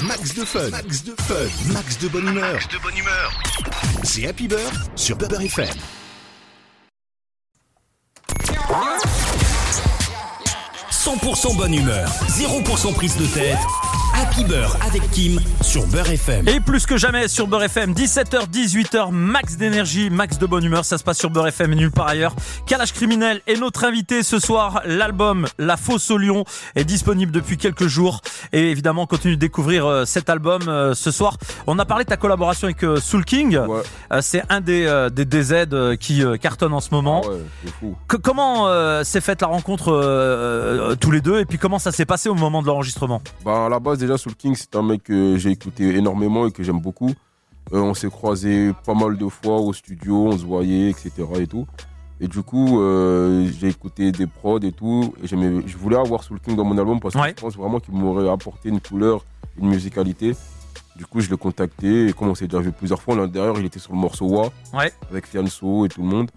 Max 0.04 0.34
de 0.36 0.46
fun, 0.46 0.70
max 0.70 1.04
de 1.04 1.14
fun, 1.22 1.74
max 1.74 1.98
de 2.00 2.08
bonne 2.08 2.28
humeur. 2.28 2.60
de 2.72 2.78
bonne 2.82 2.98
humeur. 2.98 3.32
C'est 4.04 4.28
Happy 4.28 4.48
Bird 4.48 4.74
sur 4.96 5.18
Beurre 5.18 5.42
FM. 5.42 5.79
100% 11.10 11.56
bonne 11.56 11.74
humeur, 11.74 12.08
0% 12.28 12.94
prise 12.94 13.18
de 13.18 13.26
tête. 13.26 13.58
Happy 14.22 14.44
Beurre 14.44 14.76
avec 14.86 15.10
Kim 15.12 15.40
sur 15.62 15.86
Beurre 15.88 16.10
FM. 16.10 16.48
Et 16.48 16.60
plus 16.60 16.86
que 16.86 16.98
jamais 16.98 17.28
sur 17.28 17.48
Beurre 17.48 17.64
FM, 17.64 17.94
17h, 17.94 18.50
18h, 18.52 19.12
max 19.12 19.56
d'énergie, 19.56 20.10
max 20.10 20.38
de 20.38 20.46
bonne 20.46 20.64
humeur. 20.64 20.84
Ça 20.84 20.98
se 20.98 21.04
passe 21.04 21.18
sur 21.20 21.30
Beurre 21.30 21.48
FM 21.48 21.72
et 21.74 21.76
nulle 21.76 21.92
part 21.92 22.08
ailleurs. 22.08 22.36
Calage 22.66 22.92
criminel 22.94 23.42
est 23.48 23.60
notre 23.60 23.86
invité 23.86 24.24
ce 24.24 24.40
soir. 24.40 24.82
L'album 24.86 25.48
La 25.58 25.78
Fosse 25.78 26.10
au 26.12 26.18
Lion 26.18 26.44
est 26.76 26.84
disponible 26.86 27.32
depuis 27.32 27.58
quelques 27.58 27.88
jours. 27.88 28.22
Et 28.52 28.72
évidemment, 28.72 29.06
continue 29.06 29.36
de 29.36 29.40
découvrir 29.40 29.86
euh, 29.86 30.06
cet 30.06 30.30
album 30.30 30.64
euh, 30.68 30.94
ce 30.96 31.12
soir. 31.12 31.38
On 31.68 31.78
a 31.80 31.86
parlé 31.86 32.04
de 32.04 32.10
ta 32.10 32.18
collaboration 32.18 32.66
avec 32.66 32.84
euh, 32.84 32.98
Soul 32.98 33.24
King. 33.26 33.58
Ouais. 33.58 33.82
C'est 34.22 34.44
un 34.50 34.60
des, 34.60 35.08
des 35.14 35.26
DZ 35.26 35.98
qui 36.00 36.24
cartonne 36.42 36.74
en 36.74 36.80
ce 36.82 36.90
moment. 36.92 37.22
Ah 37.26 37.30
ouais, 37.30 37.38
c'est 37.64 37.74
fou. 37.80 37.96
Que- 38.08 38.18
comment 38.18 38.68
euh, 38.68 39.04
s'est 39.04 39.22
faite 39.22 39.42
la 39.42 39.48
rencontre 39.48 39.94
euh, 39.94 40.92
euh, 40.92 40.96
tous 40.96 41.12
les 41.12 41.22
deux? 41.22 41.40
Et 41.40 41.46
puis 41.46 41.58
comment 41.58 41.80
ça 41.80 41.92
s'est 41.92 42.06
passé 42.06 42.28
au 42.28 42.36
moment 42.36 42.62
de 42.62 42.68
l'enregistrement? 42.68 43.22
Bah, 43.46 43.66
à 43.68 43.70
la 43.70 43.80
base, 43.80 44.00
déjà, 44.10 44.18
Soul 44.18 44.36
King, 44.36 44.56
c'est 44.56 44.76
un 44.76 44.82
mec 44.82 45.04
que 45.04 45.38
j'ai 45.38 45.52
écouté 45.52 45.96
énormément 45.96 46.48
et 46.48 46.52
que 46.52 46.64
j'aime 46.64 46.80
beaucoup. 46.80 47.12
Euh, 47.74 47.80
on 47.80 47.94
s'est 47.94 48.10
croisés 48.10 48.72
pas 48.86 48.96
mal 48.96 49.18
de 49.18 49.28
fois 49.28 49.58
au 49.60 49.72
studio, 49.74 50.28
on 50.28 50.38
se 50.38 50.44
voyait, 50.46 50.90
etc. 50.90 51.12
et 51.40 51.46
tout. 51.48 51.68
Et 52.20 52.28
du 52.28 52.42
coup, 52.42 52.82
euh, 52.82 53.48
j'ai 53.60 53.68
écouté 53.68 54.12
des 54.12 54.26
prods 54.28 54.60
et 54.60 54.72
tout. 54.72 55.14
Et 55.24 55.28
je 55.28 55.78
voulais 55.78 55.96
avoir 55.98 56.24
Soul 56.24 56.40
King 56.40 56.56
dans 56.56 56.66
mon 56.66 56.78
album 56.78 57.00
parce 57.00 57.14
que 57.14 57.20
Ouais. 57.20 57.34
je 57.38 57.42
pense 57.42 57.56
vraiment 57.56 57.80
qu'il 57.80 57.94
m'aurait 57.94 58.28
apporté 58.30 58.70
une 58.70 58.82
couleur, 58.82 59.24
une 59.60 59.70
musicalité. 59.70 60.36
Du 60.98 61.06
coup, 61.06 61.22
je 61.22 61.30
l'ai 61.30 61.38
contacté 61.38 62.08
et 62.08 62.14
comme 62.14 62.28
on 62.30 62.36
s'est 62.36 62.48
déjà 62.48 62.60
vu 62.62 62.72
plusieurs 62.72 63.02
fois, 63.02 63.16
l'an 63.16 63.28
dernier, 63.28 63.58
il 63.60 63.66
était 63.66 63.80
sur 63.80 63.94
le 63.94 64.00
morceau 64.00 64.26
Wa 64.28 64.50
Ouais. 64.74 64.92
avec 65.12 65.28
Fianso 65.28 65.86
et 65.86 65.90
tout 65.90 66.02
le 66.02 66.08
monde. 66.08 66.32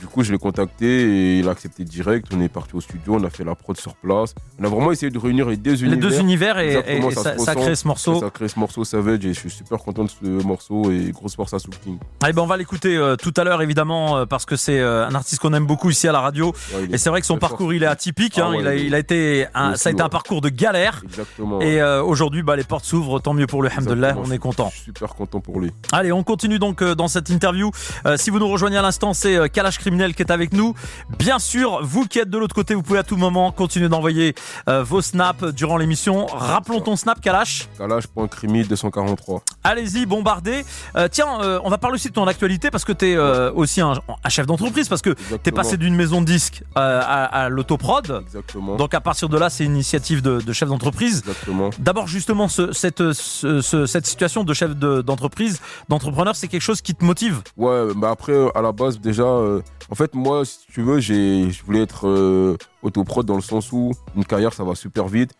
Du 0.00 0.06
coup, 0.06 0.22
je 0.22 0.32
l'ai 0.32 0.38
contacté 0.38 0.86
et 0.86 1.38
il 1.38 1.48
a 1.48 1.52
accepté 1.52 1.84
direct. 1.84 2.26
On 2.34 2.40
est 2.40 2.48
parti 2.48 2.74
au 2.74 2.80
studio, 2.80 3.16
on 3.16 3.24
a 3.24 3.30
fait 3.30 3.44
la 3.44 3.54
prod 3.54 3.76
sur 3.76 3.94
place. 3.96 4.34
On 4.58 4.64
a 4.64 4.68
vraiment 4.68 4.92
essayé 4.92 5.10
de 5.10 5.18
réunir 5.18 5.48
les 5.48 5.56
deux 5.56 5.72
Les 5.72 5.84
univers. 5.84 5.98
deux 6.10 6.20
univers 6.20 6.58
et, 6.58 7.00
ça 7.12 7.22
ça, 7.22 7.38
ça 7.38 7.54
créé 7.54 7.74
ce 7.74 7.86
morceau. 7.88 8.20
Ça 8.20 8.26
a 8.26 8.30
créé 8.30 8.48
ce 8.48 8.58
morceau 8.58 8.84
Savage 8.84 9.24
et 9.24 9.32
je 9.32 9.38
suis 9.38 9.50
super 9.50 9.78
content 9.78 10.04
de 10.04 10.10
ce 10.10 10.26
morceau 10.44 10.90
et 10.90 11.10
grosse 11.12 11.34
force 11.36 11.54
à 11.54 11.58
Soul 11.58 11.74
King. 11.82 11.98
Allez, 12.22 12.32
ben 12.32 12.42
on 12.42 12.46
va 12.46 12.56
l'écouter 12.56 12.96
euh, 12.96 13.16
tout 13.16 13.32
à 13.36 13.44
l'heure 13.44 13.62
évidemment 13.62 14.18
euh, 14.18 14.26
parce 14.26 14.44
que 14.44 14.56
c'est 14.56 14.78
euh, 14.78 15.06
un 15.06 15.14
artiste 15.14 15.40
qu'on 15.40 15.54
aime 15.54 15.66
beaucoup 15.66 15.90
ici 15.90 16.08
à 16.08 16.12
la 16.12 16.20
radio 16.20 16.54
Ouais, 16.74 16.88
et 16.92 16.98
c'est 16.98 17.10
vrai 17.10 17.20
que 17.20 17.26
son 17.26 17.38
parcours 17.38 17.72
il 17.72 17.82
est 17.82 17.86
atypique. 17.86 18.38
Ah 18.38 18.46
hein. 18.46 18.50
ouais, 18.50 18.60
il, 18.60 18.66
a, 18.66 18.74
il 18.74 18.94
été 18.94 19.46
un, 19.54 19.76
ça 19.76 19.88
a 19.88 19.92
été 19.92 20.00
un 20.00 20.04
ouais. 20.04 20.10
parcours 20.10 20.40
de 20.40 20.48
galère. 20.48 21.02
Exactement. 21.04 21.60
Et 21.60 21.82
aujourd'hui, 21.82 22.42
bah, 22.42 22.56
les 22.56 22.64
portes 22.64 22.84
s'ouvrent, 22.84 23.20
tant 23.20 23.34
mieux 23.34 23.46
pour 23.46 23.62
lui, 23.62 23.68
Exactement, 23.68 24.20
on 24.20 24.24
je 24.24 24.28
est 24.28 24.32
suis 24.32 24.38
content. 24.38 24.70
Super 24.70 25.14
content 25.14 25.40
pour 25.40 25.60
lui. 25.60 25.70
Allez, 25.92 26.12
on 26.12 26.22
continue 26.22 26.58
donc 26.58 26.82
dans 26.82 27.08
cette 27.08 27.28
interview. 27.30 27.70
Si 28.16 28.30
vous 28.30 28.38
nous 28.38 28.48
rejoignez 28.48 28.76
à 28.76 28.82
l'instant, 28.82 29.14
c'est 29.14 29.50
Kalash 29.50 29.78
Criminel 29.86 30.14
qui 30.16 30.22
est 30.22 30.32
avec 30.32 30.52
nous. 30.52 30.74
Bien 31.16 31.38
sûr, 31.38 31.78
vous 31.84 32.06
qui 32.06 32.18
êtes 32.18 32.28
de 32.28 32.36
l'autre 32.38 32.56
côté, 32.56 32.74
vous 32.74 32.82
pouvez 32.82 32.98
à 32.98 33.04
tout 33.04 33.16
moment 33.16 33.52
continuer 33.52 33.88
d'envoyer 33.88 34.34
euh, 34.68 34.82
vos 34.82 35.00
snaps 35.00 35.44
durant 35.54 35.76
l'émission. 35.76 36.26
Rappelons 36.26 36.80
ton 36.80 36.96
snap, 36.96 37.20
Kalash. 37.20 37.68
Kalash.crimi 37.78 38.64
243. 38.64 39.42
Allez-y, 39.62 40.04
bombardez. 40.06 40.64
Euh, 40.96 41.06
tiens, 41.08 41.40
euh, 41.40 41.60
on 41.62 41.70
va 41.70 41.78
parler 41.78 41.94
aussi 41.94 42.08
de 42.08 42.14
ton 42.14 42.26
actualité 42.26 42.68
parce 42.72 42.84
que 42.84 42.90
tu 42.92 43.12
es 43.12 43.16
aussi 43.54 43.80
un, 43.80 43.92
un 44.24 44.28
chef 44.28 44.46
d'entreprise 44.46 44.88
parce 44.88 45.02
que 45.02 45.10
tu 45.10 45.48
es 45.48 45.52
passé 45.52 45.76
d'une 45.76 45.94
maison 45.94 46.20
de 46.20 46.26
disques 46.26 46.64
euh, 46.76 47.00
à, 47.00 47.44
à 47.44 47.48
l'autoprod. 47.48 48.22
Exactement. 48.26 48.74
Donc 48.74 48.92
à 48.92 49.00
partir 49.00 49.28
de 49.28 49.38
là, 49.38 49.50
c'est 49.50 49.64
une 49.64 49.74
initiative 49.74 50.20
de, 50.20 50.40
de 50.40 50.52
chef 50.52 50.68
d'entreprise. 50.68 51.18
Exactement. 51.20 51.70
D'abord, 51.78 52.08
justement, 52.08 52.48
ce- 52.48 52.72
cette, 52.72 53.12
ce- 53.12 53.60
ce- 53.60 53.86
cette 53.86 54.06
situation 54.06 54.42
de 54.42 54.52
chef 54.52 54.74
de- 54.74 55.00
d'entreprise, 55.02 55.60
d'entrepreneur, 55.88 56.34
c'est 56.34 56.48
quelque 56.48 56.60
chose 56.60 56.80
qui 56.80 56.96
te 56.96 57.04
motive? 57.04 57.42
Ouais, 57.56 57.84
mais 57.96 58.08
après, 58.08 58.32
euh, 58.32 58.48
à 58.56 58.62
la 58.62 58.72
base, 58.72 58.98
déjà, 58.98 59.22
euh, 59.22 59.60
en 59.90 59.94
fait, 59.94 60.14
moi, 60.14 60.44
si 60.44 60.66
tu 60.66 60.82
veux, 60.82 61.00
je 61.00 61.62
voulais 61.64 61.82
être 61.82 62.08
euh, 62.08 62.56
dans 62.82 63.36
le 63.36 63.40
sens 63.40 63.72
où 63.72 63.92
une 64.16 64.24
carrière, 64.24 64.52
ça 64.52 64.64
va 64.64 64.74
super 64.74 65.06
vite. 65.06 65.32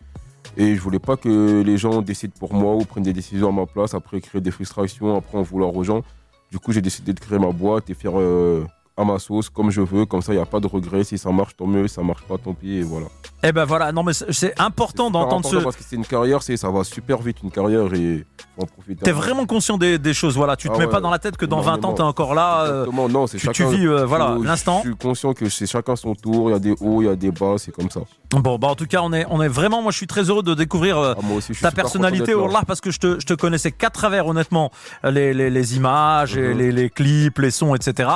Et 0.55 0.75
je 0.75 0.81
voulais 0.81 0.99
pas 0.99 1.17
que 1.17 1.61
les 1.61 1.77
gens 1.77 2.01
décident 2.01 2.33
pour 2.39 2.53
moi 2.53 2.75
ou 2.75 2.85
prennent 2.85 3.03
des 3.03 3.13
décisions 3.13 3.49
à 3.49 3.51
ma 3.51 3.65
place, 3.65 3.93
après 3.93 4.21
créer 4.21 4.41
des 4.41 4.51
frustrations, 4.51 5.15
après 5.15 5.37
en 5.37 5.43
vouloir 5.43 5.75
aux 5.75 5.83
gens. 5.83 6.01
Du 6.51 6.59
coup, 6.59 6.71
j'ai 6.71 6.81
décidé 6.81 7.13
de 7.13 7.19
créer 7.19 7.39
ma 7.39 7.51
boîte 7.51 7.89
et 7.89 7.93
faire 7.93 8.17
euh, 8.17 8.65
à 8.97 9.03
ma 9.05 9.19
sauce, 9.19 9.49
comme 9.49 9.69
je 9.69 9.81
veux. 9.81 10.05
Comme 10.05 10.21
ça, 10.21 10.33
il 10.33 10.37
n'y 10.37 10.41
a 10.41 10.45
pas 10.45 10.59
de 10.59 10.67
regret. 10.67 11.03
Si 11.03 11.17
ça 11.17 11.31
marche, 11.31 11.55
tant 11.55 11.67
mieux. 11.67 11.87
Si 11.87 11.93
ça 11.93 12.01
marche 12.03 12.23
pas, 12.23 12.37
tant 12.37 12.53
pis. 12.53 12.77
Et 12.77 12.81
voilà. 12.81 13.05
Eh 13.43 13.51
ben 13.51 13.65
voilà, 13.65 13.91
non 13.91 14.01
mais 14.03 14.13
c'est- 14.13 14.59
important 14.59 15.11
d'entendre 15.11 15.47
ce. 15.47 15.57
Parce 15.57 15.75
que 15.75 15.83
c'est 15.87 15.95
une 15.95 16.05
carrière, 16.05 16.41
c'est, 16.41 16.57
ça 16.57 16.69
va 16.71 16.83
super 16.83 17.19
vite, 17.19 17.37
une 17.43 17.51
carrière, 17.51 17.93
et 17.93 18.25
faut 18.55 18.63
en 18.63 18.65
profiter. 18.65 19.03
T'es 19.03 19.11
vraiment 19.11 19.45
conscient 19.45 19.77
des, 19.77 19.99
des 19.99 20.13
choses, 20.15 20.35
voilà. 20.35 20.55
Tu 20.55 20.67
te 20.69 20.73
Ah 20.73 20.79
mets 20.79 20.85
ouais, 20.85 20.91
pas 20.91 21.01
dans 21.01 21.11
la 21.11 21.19
tête 21.19 21.37
que 21.37 21.45
dans 21.45 21.61
20 21.61 21.85
ans 21.85 21.93
t'es 21.93 22.01
encore 22.01 22.33
là. 22.33 22.61
euh, 22.63 22.79
Exactement, 22.85 23.07
non, 23.09 23.27
c'est 23.27 23.37
tu, 23.37 23.47
tu 23.49 23.53
chacun. 23.63 23.69
vis, 23.69 23.85
euh, 23.87 24.05
voilà, 24.05 24.35
l'instant. 24.43 24.81
Je 24.83 24.89
suis 24.89 24.97
conscient 24.97 25.33
que 25.33 25.47
c'est 25.49 25.67
chacun 25.67 25.95
son 25.95 26.15
tour. 26.15 26.49
Il 26.49 26.53
y 26.53 26.55
a 26.55 26.59
des 26.59 26.73
hauts, 26.81 27.03
il 27.03 27.05
y 27.05 27.09
a 27.09 27.15
des 27.15 27.29
bas, 27.31 27.55
c'est 27.57 27.71
comme 27.71 27.91
ça. 27.91 27.99
Bon, 28.31 28.57
bah 28.57 28.67
en 28.69 28.75
tout 28.75 28.87
cas, 28.87 29.01
on 29.03 29.13
est, 29.13 29.25
on 29.29 29.41
est 29.41 29.47
vraiment, 29.47 29.81
moi 29.83 29.91
je 29.91 29.97
suis 29.97 30.07
très 30.07 30.23
heureux 30.23 30.43
de 30.43 30.53
découvrir 30.55 30.97
euh, 30.97 31.13
Ah, 31.15 31.33
aussi, 31.35 31.53
ta 31.53 31.71
personnalité 31.71 32.33
parce 32.67 32.81
que 32.81 32.89
je 32.91 32.99
te, 32.99 33.19
je 33.19 33.25
te 33.25 33.33
connaissais 33.35 33.71
qu'à 33.71 33.89
travers 33.91 34.25
honnêtement 34.27 34.71
les, 35.03 35.33
les, 35.33 35.49
les 35.49 35.75
images, 35.77 36.35
et 36.35 36.41
Mhm. 36.53 36.57
les, 36.57 36.71
les 36.71 36.89
clips, 36.89 37.37
les 37.39 37.51
sons, 37.51 37.75
etc. 37.75 38.09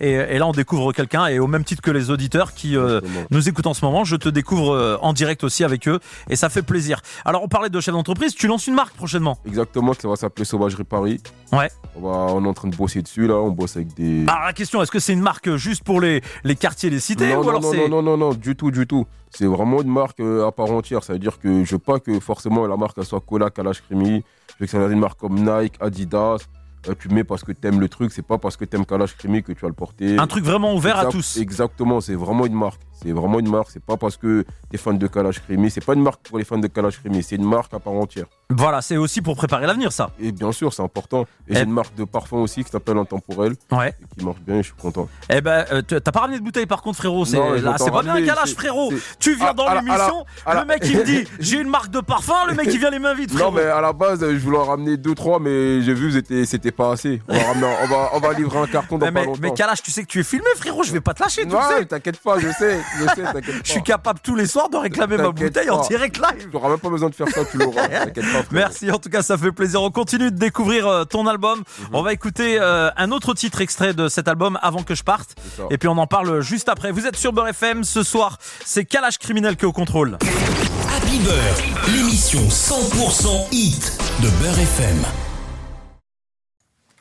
Et, 0.00 0.12
et 0.28 0.38
là 0.38 0.46
on 0.46 0.52
découvre 0.52 0.92
quelqu'un 0.92 1.26
et 1.26 1.38
au 1.38 1.46
même 1.46 1.64
titre 1.64 1.82
que 1.82 1.90
les 1.90 2.10
auditeurs 2.10 2.54
qui 2.54 2.76
euh, 2.76 3.00
nous 3.30 3.48
écoutent 3.48 3.66
en 3.66 3.74
ce 3.74 3.84
moment, 3.84 4.04
je 4.04 4.16
te 4.16 4.28
découvre 4.28 4.74
euh, 4.74 4.96
en 5.00 5.12
direct 5.12 5.44
aussi 5.44 5.64
avec 5.64 5.88
eux 5.88 6.00
et 6.28 6.36
ça 6.36 6.48
fait 6.48 6.62
plaisir. 6.62 7.00
Alors 7.24 7.42
on 7.42 7.48
parlait 7.48 7.70
de 7.70 7.80
chef 7.80 7.92
d'entreprise, 7.92 8.34
tu 8.34 8.46
lances 8.46 8.66
une 8.66 8.74
marque 8.74 8.94
prochainement. 8.94 9.38
Exactement, 9.46 9.92
ça 9.94 10.08
va 10.08 10.16
s'appeler 10.16 10.44
Sauvagerie 10.44 10.84
Paris. 10.84 11.20
Ouais. 11.52 11.70
On, 11.96 12.00
va, 12.00 12.32
on 12.32 12.44
est 12.44 12.48
en 12.48 12.54
train 12.54 12.68
de 12.68 12.76
bosser 12.76 13.02
dessus, 13.02 13.26
là. 13.26 13.34
On 13.34 13.50
bosse 13.50 13.76
avec 13.76 13.94
des. 13.94 14.24
Alors 14.28 14.44
la 14.44 14.52
question, 14.52 14.82
est-ce 14.82 14.90
que 14.90 14.98
c'est 14.98 15.12
une 15.12 15.22
marque 15.22 15.54
juste 15.56 15.82
pour 15.82 16.00
les, 16.00 16.22
les 16.44 16.56
quartiers, 16.56 16.90
les 16.90 17.00
cités 17.00 17.32
non, 17.32 17.40
ou 17.40 17.44
non, 17.44 17.48
alors 17.50 17.62
non, 17.62 17.74
non, 17.74 17.88
non, 17.88 18.02
non, 18.02 18.16
non, 18.16 18.34
du 18.34 18.54
tout, 18.54 18.70
du 18.70 18.86
tout. 18.86 19.06
C'est 19.30 19.46
vraiment 19.46 19.82
une 19.82 19.90
marque 19.90 20.20
euh, 20.20 20.46
à 20.46 20.52
part 20.52 20.70
entière. 20.70 21.02
Ça 21.04 21.12
veut 21.12 21.18
dire 21.18 21.38
que 21.38 21.64
je 21.64 21.72
veux 21.72 21.78
pas 21.78 22.00
que 22.00 22.18
forcément 22.20 22.66
la 22.66 22.76
marque 22.76 22.96
elle 22.98 23.04
soit 23.04 23.20
Cola, 23.20 23.50
Kalash 23.50 23.82
Krimi. 23.82 24.24
Je 24.48 24.54
veux 24.60 24.66
que 24.66 24.70
ça 24.70 24.78
soit 24.78 24.90
une 24.90 25.00
marque 25.00 25.18
comme 25.18 25.36
Nike, 25.36 25.74
Adidas. 25.80 26.38
Euh, 26.86 26.94
tu 26.98 27.08
mets 27.08 27.24
parce 27.24 27.42
que 27.42 27.52
t'aimes 27.52 27.80
le 27.80 27.88
truc, 27.88 28.12
c'est 28.12 28.22
pas 28.26 28.38
parce 28.38 28.56
que 28.56 28.64
t'aimes 28.64 28.86
Kalash 28.86 29.16
Krimi 29.16 29.42
que 29.42 29.52
tu 29.52 29.60
vas 29.60 29.68
le 29.68 29.74
porter. 29.74 30.18
un 30.18 30.26
truc 30.26 30.44
vraiment 30.44 30.74
ouvert 30.74 30.98
à 30.98 31.06
tous 31.06 31.36
Exactement, 31.38 32.00
c'est 32.00 32.14
vraiment 32.14 32.46
une 32.46 32.54
marque. 32.54 32.80
C'est 33.00 33.12
vraiment 33.12 33.38
une 33.38 33.48
marque. 33.50 33.68
C'est 33.72 33.82
pas 33.82 33.96
parce 33.96 34.16
que 34.16 34.44
t'es 34.70 34.76
fan 34.78 34.98
de 34.98 35.06
Kalash 35.06 35.40
Krimi. 35.40 35.70
C'est 35.70 35.84
pas 35.84 35.94
une 35.94 36.02
marque 36.02 36.20
pour 36.28 36.38
les 36.38 36.44
fans 36.44 36.58
de 36.58 36.66
Kalash 36.66 36.98
Krimi. 37.00 37.22
C'est 37.22 37.36
une 37.36 37.44
marque 37.48 37.72
à 37.74 37.78
part 37.78 37.92
entière. 37.92 38.26
Voilà, 38.50 38.80
c'est 38.82 38.96
aussi 38.96 39.20
pour 39.22 39.36
préparer 39.36 39.66
l'avenir 39.66 39.92
ça. 39.92 40.10
Et 40.20 40.32
bien 40.32 40.52
sûr, 40.52 40.72
c'est 40.72 40.82
important. 40.82 41.22
Et 41.48 41.52
Eh. 41.52 41.54
j'ai 41.56 41.62
une 41.62 41.72
marque 41.72 41.94
de 41.94 42.04
parfum 42.04 42.38
aussi 42.38 42.64
qui 42.64 42.70
s'appelle 42.70 42.96
Intemporel 42.98 43.54
Ouais. 43.70 43.90
et 44.00 44.18
qui 44.18 44.24
marche 44.24 44.40
bien 44.40 44.56
et 44.56 44.62
je 44.62 44.68
suis 44.68 44.74
content. 44.80 45.08
Eh 45.30 45.40
ben, 45.40 45.64
euh, 45.72 45.82
t'as 45.82 46.00
pas 46.12 46.20
ramené 46.20 46.38
de 46.38 46.44
bouteille 46.44 46.66
par 46.66 46.82
contre, 46.82 46.96
frérot. 46.98 47.24
C'est 47.24 47.36
pas 47.36 47.54
bien 47.56 47.66
un 47.72 47.76
c'est- 48.46 48.54
frérot. 48.54 48.92
Tu 49.18 49.34
viens 49.34 49.48
Ah, 49.50 49.54
dans 49.54 49.66
à 49.66 49.74
la- 49.74 49.80
l'émission, 49.80 50.24
la- 50.46 50.60
le 50.60 50.66
mec 50.66 50.80
il 50.84 50.96
me 50.98 51.04
dit 51.04 51.24
j'ai 51.38 51.60
une 51.60 51.68
marque 51.68 51.90
de 51.90 52.00
parfum, 52.00 52.46
le 52.48 52.54
mec 52.54 52.68
il 52.72 52.78
vient 52.78 52.90
les 52.90 52.98
mains 52.98 53.14
vides, 53.14 53.30
frérot. 53.30 53.50
Non, 53.50 53.56
mais 53.56 53.64
à 53.64 53.80
la 53.80 53.92
base, 53.92 54.20
je 54.20 54.36
voulais 54.38 54.58
en 54.58 54.64
ramener 54.64 54.96
deux, 54.96 55.14
trois, 55.14 55.38
mais 55.38 55.82
j'ai 55.82 55.94
vu 55.94 56.10
c'était 56.12 56.44
c'était 56.46 56.72
pas 56.72 56.92
assez. 56.92 57.20
On 57.28 57.34
va, 57.34 57.42
ramener- 57.44 57.76
on 57.82 57.86
va, 57.86 58.10
on 58.14 58.18
va 58.20 58.32
livrer 58.32 58.58
un 58.58 58.66
carton 58.66 58.98
dans 58.98 59.06
mais, 59.06 59.12
pas 59.12 59.20
mais, 59.20 59.26
longtemps. 59.26 59.38
mais 59.42 59.52
calage, 59.54 59.82
tu 59.82 59.90
sais 59.90 60.02
que 60.02 60.08
tu 60.08 60.20
es 60.20 60.24
filmé, 60.24 60.46
frérot. 60.56 60.82
Je 60.82 60.92
vais 60.92 61.00
pas 61.00 61.14
te 61.14 61.22
lâcher, 61.22 61.46
tu 61.46 61.54
Ouais, 61.54 61.60
sais. 61.78 61.86
t'inquiète 61.86 62.18
pas, 62.20 62.38
je 62.38 62.48
sais, 62.52 62.80
je 62.96 63.02
sais, 63.04 63.22
t'inquiète 63.22 63.44
pas. 63.46 63.60
Je 63.64 63.70
suis 63.70 63.82
capable 63.82 64.20
tous 64.20 64.34
les 64.34 64.46
soirs 64.46 64.68
de 64.68 64.76
réclamer 64.76 65.16
ma 65.16 65.30
bouteille 65.30 65.70
en 65.70 65.80
direct 65.86 66.16
live. 66.18 66.48
Tu 66.48 66.56
n'auras 66.56 66.70
même 66.70 66.78
pas 66.78 66.88
besoin 66.90 67.08
de 67.10 67.14
faire 67.14 67.28
ça, 67.28 67.40
tu 67.50 67.58
l'auras. 67.58 67.88
T'inquiète 67.88 68.14
pas. 68.16 68.22
frérot. 68.30 68.44
Merci, 68.52 68.90
en 68.90 68.98
tout 68.98 69.08
cas, 69.10 69.22
ça 69.22 69.36
fait 69.36 69.52
plaisir. 69.52 69.82
On 69.82 69.90
continue 69.90 70.30
de 70.30 70.36
découvrir 70.38 70.86
euh, 70.86 71.04
ton 71.04 71.26
album. 71.26 71.58
Mhm. 71.58 71.86
On 71.92 72.02
va 72.02 72.12
écouter 72.12 72.58
euh, 72.60 72.90
un 72.96 73.10
autre 73.10 73.34
titre 73.34 73.60
extrait 73.60 73.94
de 73.94 74.08
cet 74.08 74.28
album 74.28 74.58
avant 74.62 74.82
que 74.82 74.94
je 74.94 75.02
parte. 75.02 75.34
Et 75.70 75.78
puis 75.78 75.88
on 75.88 75.98
en 75.98 76.06
parle 76.06 76.40
juste 76.40 76.68
après. 76.68 76.90
Vous 76.92 77.06
êtes 77.06 77.16
sur 77.16 77.32
Beurre 77.32 77.48
FM 77.48 77.84
ce 77.84 78.02
soir. 78.02 78.38
C'est 78.64 78.84
Calage 78.84 79.18
Criminel 79.18 79.56
qui 79.56 79.64
est 79.64 79.68
au 79.68 79.72
contrôle. 79.72 80.18
Happy 80.96 81.18
Beurre, 81.20 81.92
l'émission 81.92 82.40
100% 82.40 83.48
hit 83.52 83.98
de 84.22 84.28
Beurre 84.42 84.58
FM. 84.58 85.27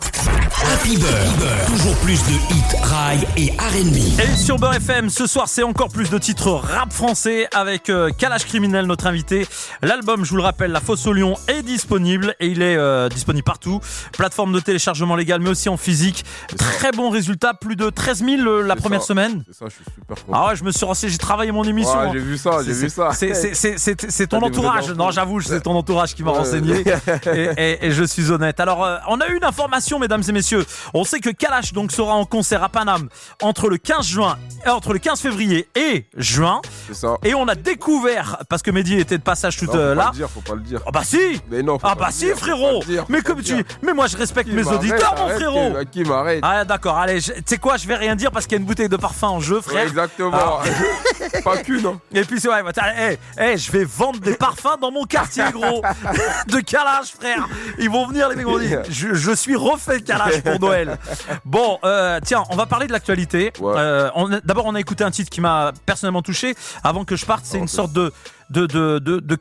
Happy 0.01 0.95
Beurre, 0.97 1.65
toujours 1.65 1.95
plus 1.97 2.19
de 2.23 2.53
hits, 2.53 2.83
rail 2.83 3.27
et 3.35 3.49
R&B. 3.51 3.95
Et 4.21 4.35
sur 4.35 4.57
Beurre 4.59 4.75
FM, 4.75 5.09
ce 5.09 5.25
soir, 5.25 5.47
c'est 5.47 5.63
encore 5.63 5.89
plus 5.89 6.09
de 6.11 6.17
titres 6.19 6.51
rap 6.51 6.93
français 6.93 7.47
avec 7.53 7.89
euh, 7.89 8.11
Kalash 8.15 8.45
Criminel, 8.45 8.85
notre 8.85 9.07
invité. 9.07 9.47
L'album, 9.81 10.23
je 10.23 10.29
vous 10.29 10.35
le 10.35 10.43
rappelle, 10.43 10.71
La 10.71 10.81
Fosse 10.81 11.07
au 11.07 11.13
Lion 11.13 11.35
est 11.47 11.63
disponible 11.63 12.35
et 12.39 12.47
il 12.47 12.61
est 12.61 12.75
euh, 12.77 13.09
disponible 13.09 13.43
partout. 13.43 13.79
Plateforme 14.15 14.53
de 14.53 14.59
téléchargement 14.59 15.15
légal, 15.15 15.39
mais 15.41 15.49
aussi 15.49 15.67
en 15.69 15.77
physique. 15.77 16.25
Très 16.57 16.91
bon 16.91 17.09
résultat, 17.09 17.53
plus 17.55 17.75
de 17.75 17.89
13 17.89 18.23
000 18.23 18.41
euh, 18.47 18.61
la 18.61 18.75
première 18.75 19.01
ça. 19.01 19.07
semaine. 19.07 19.43
C'est 19.47 19.57
ça, 19.57 19.65
je 19.69 19.73
suis 19.75 19.83
super 19.95 20.23
content. 20.25 20.37
Ah 20.43 20.49
ouais, 20.49 20.55
je 20.55 20.63
me 20.63 20.71
suis 20.71 20.85
renseigné, 20.85 21.11
j'ai 21.11 21.17
travaillé 21.17 21.51
mon 21.51 21.63
émission. 21.63 21.97
Ouais, 21.97 22.05
hein. 22.07 22.11
j'ai 22.13 22.19
vu 22.19 22.37
ça, 22.37 22.51
j'ai 22.63 22.73
vu 22.73 22.89
ça. 22.89 23.09
C'est- 23.13 24.27
ton 24.27 24.41
entourage. 24.43 24.91
Non, 24.91 25.09
j'avoue, 25.09 25.41
c'est 25.41 25.61
ton 25.61 25.75
entourage 25.75 26.13
qui 26.13 26.23
m'a 26.23 26.31
Ouais. 26.33 26.37
renseigné. 26.39 26.83
Et, 27.33 27.49
et- 27.57 27.85
et 27.87 27.91
je 27.91 28.03
suis 28.03 28.31
honnête. 28.31 28.59
Alors, 28.59 28.83
euh, 28.83 28.97
on 29.07 29.19
a 29.21 29.27
eu 29.29 29.37
une 29.37 29.43
information, 29.43 29.86
mesdames 29.99 30.23
et 30.27 30.31
messieurs, 30.31 30.65
On 30.93 31.03
sait 31.03 31.19
que 31.19 31.29
Kalash 31.29 31.73
donc 31.73 31.91
sera 31.91 32.13
en 32.13 32.25
concert 32.25 32.63
à 32.63 32.69
Paname 32.69 33.07
entre 33.41 33.69
le 33.69 33.77
15 33.77 34.05
juin, 34.05 34.37
euh, 34.65 34.71
entre 34.71 34.93
le 34.93 34.99
15 34.99 35.19
février 35.21 35.67
et 35.75 36.05
juin. 36.15 36.61
C'est 36.87 36.95
ça. 36.95 37.15
Et 37.23 37.33
on 37.33 37.47
a 37.47 37.55
découvert, 37.55 38.43
parce 38.49 38.61
que 38.61 38.71
Mehdi 38.71 38.99
était 38.99 39.17
de 39.17 39.23
passage 39.23 39.57
tout 39.57 39.65
Non, 39.65 39.71
faut 39.71 39.77
euh, 39.77 39.95
pas 39.95 40.01
là. 40.03 40.09
le 40.11 40.17
dire, 40.17 40.29
faut 40.29 40.41
pas 40.41 40.55
le 40.55 40.61
dire. 40.61 40.79
Ah 40.85 40.91
bah 40.91 41.01
si 41.03 41.41
Mais 41.49 41.63
non, 41.63 41.77
Ah 41.83 41.95
bah 41.95 42.09
si 42.11 42.25
dire, 42.25 42.37
frérot 42.37 42.83
dire, 42.83 43.05
Mais 43.09 43.21
comme 43.21 43.41
tu... 43.41 43.63
Mais 43.81 43.93
moi 43.93 44.07
je 44.07 44.17
respecte 44.17 44.49
mes 44.51 44.65
auditeurs 44.67 45.15
mon 45.17 45.29
frérot 45.29 45.71
Kim, 45.91 46.03
Kim, 46.03 46.11
arrête. 46.11 46.39
Ah 46.43 46.65
d'accord, 46.65 46.97
allez, 46.97 47.21
tu 47.21 47.31
sais 47.45 47.57
quoi, 47.57 47.77
je 47.77 47.87
vais 47.87 47.95
rien 47.95 48.15
dire 48.15 48.31
parce 48.31 48.45
qu'il 48.45 48.57
y 48.57 48.59
a 48.59 48.61
une 48.61 48.67
bouteille 48.67 48.89
de 48.89 48.97
parfum 48.97 49.27
en 49.29 49.39
jeu 49.39 49.57
Ouais, 49.57 49.61
frère. 49.61 49.87
exactement. 49.87 50.59
pas 51.43 51.57
qu'une. 51.57 51.85
hein. 51.85 51.99
Et 52.13 52.23
puis 52.23 52.39
c'est 52.39 52.49
ouais, 52.49 52.63
bah, 52.63 52.73
t'as- 52.73 52.93
hey, 52.95 53.17
hey, 53.37 53.57
je 53.57 53.71
vais 53.71 53.83
vendre 53.83 54.19
des 54.19 54.35
parfums 54.35 54.77
dans 54.81 54.91
mon 54.91 55.03
quartier 55.05 55.43
gros 55.51 55.81
De 56.47 56.59
calage 56.59 57.07
frère 57.19 57.47
Ils 57.79 57.89
vont 57.89 58.05
venir 58.07 58.29
les 58.29 58.35
mecs 58.35 58.47
je, 58.89 59.13
je 59.13 59.31
suis 59.31 59.55
refait 59.55 59.76
calage 60.05 60.41
pour 60.43 60.59
Noël 60.59 60.97
Bon 61.45 61.79
euh, 61.83 62.19
tiens 62.23 62.43
on 62.49 62.55
va 62.55 62.65
parler 62.65 62.87
de 62.87 62.91
l'actualité 62.91 63.51
Ouais. 63.59 63.73
Euh, 63.77 64.09
D'abord 64.43 64.65
on 64.65 64.75
a 64.75 64.79
écouté 64.79 65.03
un 65.03 65.11
titre 65.11 65.29
qui 65.29 65.41
m'a 65.41 65.71
personnellement 65.85 66.21
touché 66.21 66.55
Avant 66.83 67.05
que 67.05 67.15
je 67.15 67.25
parte 67.25 67.41
c'est 67.45 67.57
Oh, 67.57 67.61
une 67.61 67.67
sorte 67.67 67.93
de, 67.93 68.11
de, 68.49 68.65
de, 68.65 68.99
de, 68.99 69.19
de- 69.19 69.37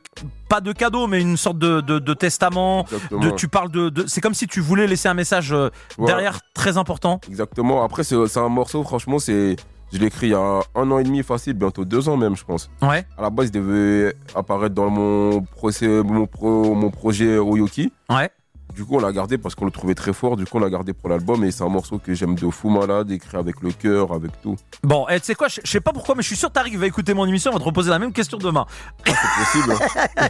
Pas 0.48 0.60
de 0.60 0.72
cadeau 0.72 1.06
mais 1.06 1.20
une 1.20 1.36
sorte 1.36 1.58
de, 1.58 1.80
de, 1.80 1.98
de 1.98 2.14
testament 2.14 2.84
de, 3.10 3.30
Tu 3.30 3.48
parles 3.48 3.70
de, 3.70 4.04
C'est 4.06 4.20
comme 4.20 4.34
si 4.34 4.46
tu 4.46 4.60
voulais 4.60 4.86
laisser 4.86 5.08
un 5.08 5.14
message 5.14 5.52
euh, 5.52 5.70
Ouais. 5.98 6.06
derrière 6.06 6.40
très 6.54 6.76
important 6.78 7.20
Exactement. 7.28 7.84
Après, 7.84 8.02
c'est 8.04 8.16
un 8.38 8.48
morceau, 8.48 8.82
franchement, 8.82 9.18
c'est. 9.18 9.56
Je 9.92 9.98
l'ai 9.98 10.06
écrit 10.06 10.26
il 10.28 10.30
y 10.30 10.34
a 10.34 10.60
un 10.74 10.90
an 10.90 10.98
et 10.98 11.04
demi, 11.04 11.22
facile, 11.22 11.52
bientôt 11.54 11.84
deux 11.84 12.08
ans 12.08 12.16
même, 12.16 12.34
je 12.36 12.44
pense. 12.44 12.68
Ouais 12.82 13.06
À 13.16 13.22
la 13.22 13.30
base, 13.30 13.46
il 13.46 13.52
devait 13.52 14.16
apparaître 14.34 14.74
dans 14.74 14.90
mon, 14.90 15.42
procès, 15.42 15.86
mon, 15.86 16.26
pro- 16.26 16.74
mon 16.74 16.90
projet 16.90 17.38
Oyoki. 17.38 17.92
Ouais 18.10 18.30
Du 18.74 18.84
coup, 18.84 18.96
on 18.96 19.00
l'a 19.00 19.12
gardé 19.12 19.38
parce 19.38 19.54
qu'on 19.54 19.64
le 19.64 19.70
trouvait 19.70 19.94
très 19.94 20.12
fort. 20.12 20.36
Du 20.36 20.44
coup, 20.44 20.58
on 20.58 20.60
l'a 20.60 20.68
gardé 20.68 20.92
pour 20.92 21.08
l'album. 21.08 21.42
Et 21.44 21.50
c'est 21.50 21.62
un 21.64 21.68
morceau 21.68 21.98
que 21.98 22.12
j'aime 22.14 22.34
de 22.34 22.50
fou 22.50 22.68
malade, 22.68 23.10
écrit 23.10 23.36
avec 23.38 23.62
le 23.62 23.70
cœur, 23.72 24.12
avec 24.12 24.32
tout. 24.42 24.56
Bon, 24.82 25.08
et 25.08 25.18
tu 25.20 25.26
sais 25.26 25.34
quoi, 25.34 25.48
je 25.48 25.60
sais 25.64 25.80
pas 25.80 25.92
pourquoi, 25.92 26.14
mais 26.14 26.22
je 26.22 26.26
suis 26.28 26.36
sûr 26.36 26.48
que 26.48 26.54
Tariq 26.54 26.76
va 26.76 26.86
écouter 26.86 27.14
mon 27.14 27.24
émission, 27.26 27.50
il 27.52 27.54
va 27.54 27.60
te 27.60 27.64
reposer 27.64 27.88
la 27.90 27.98
même 27.98 28.12
question 28.12 28.36
demain. 28.38 28.66
C'est 29.06 29.14
possible. 29.14 29.74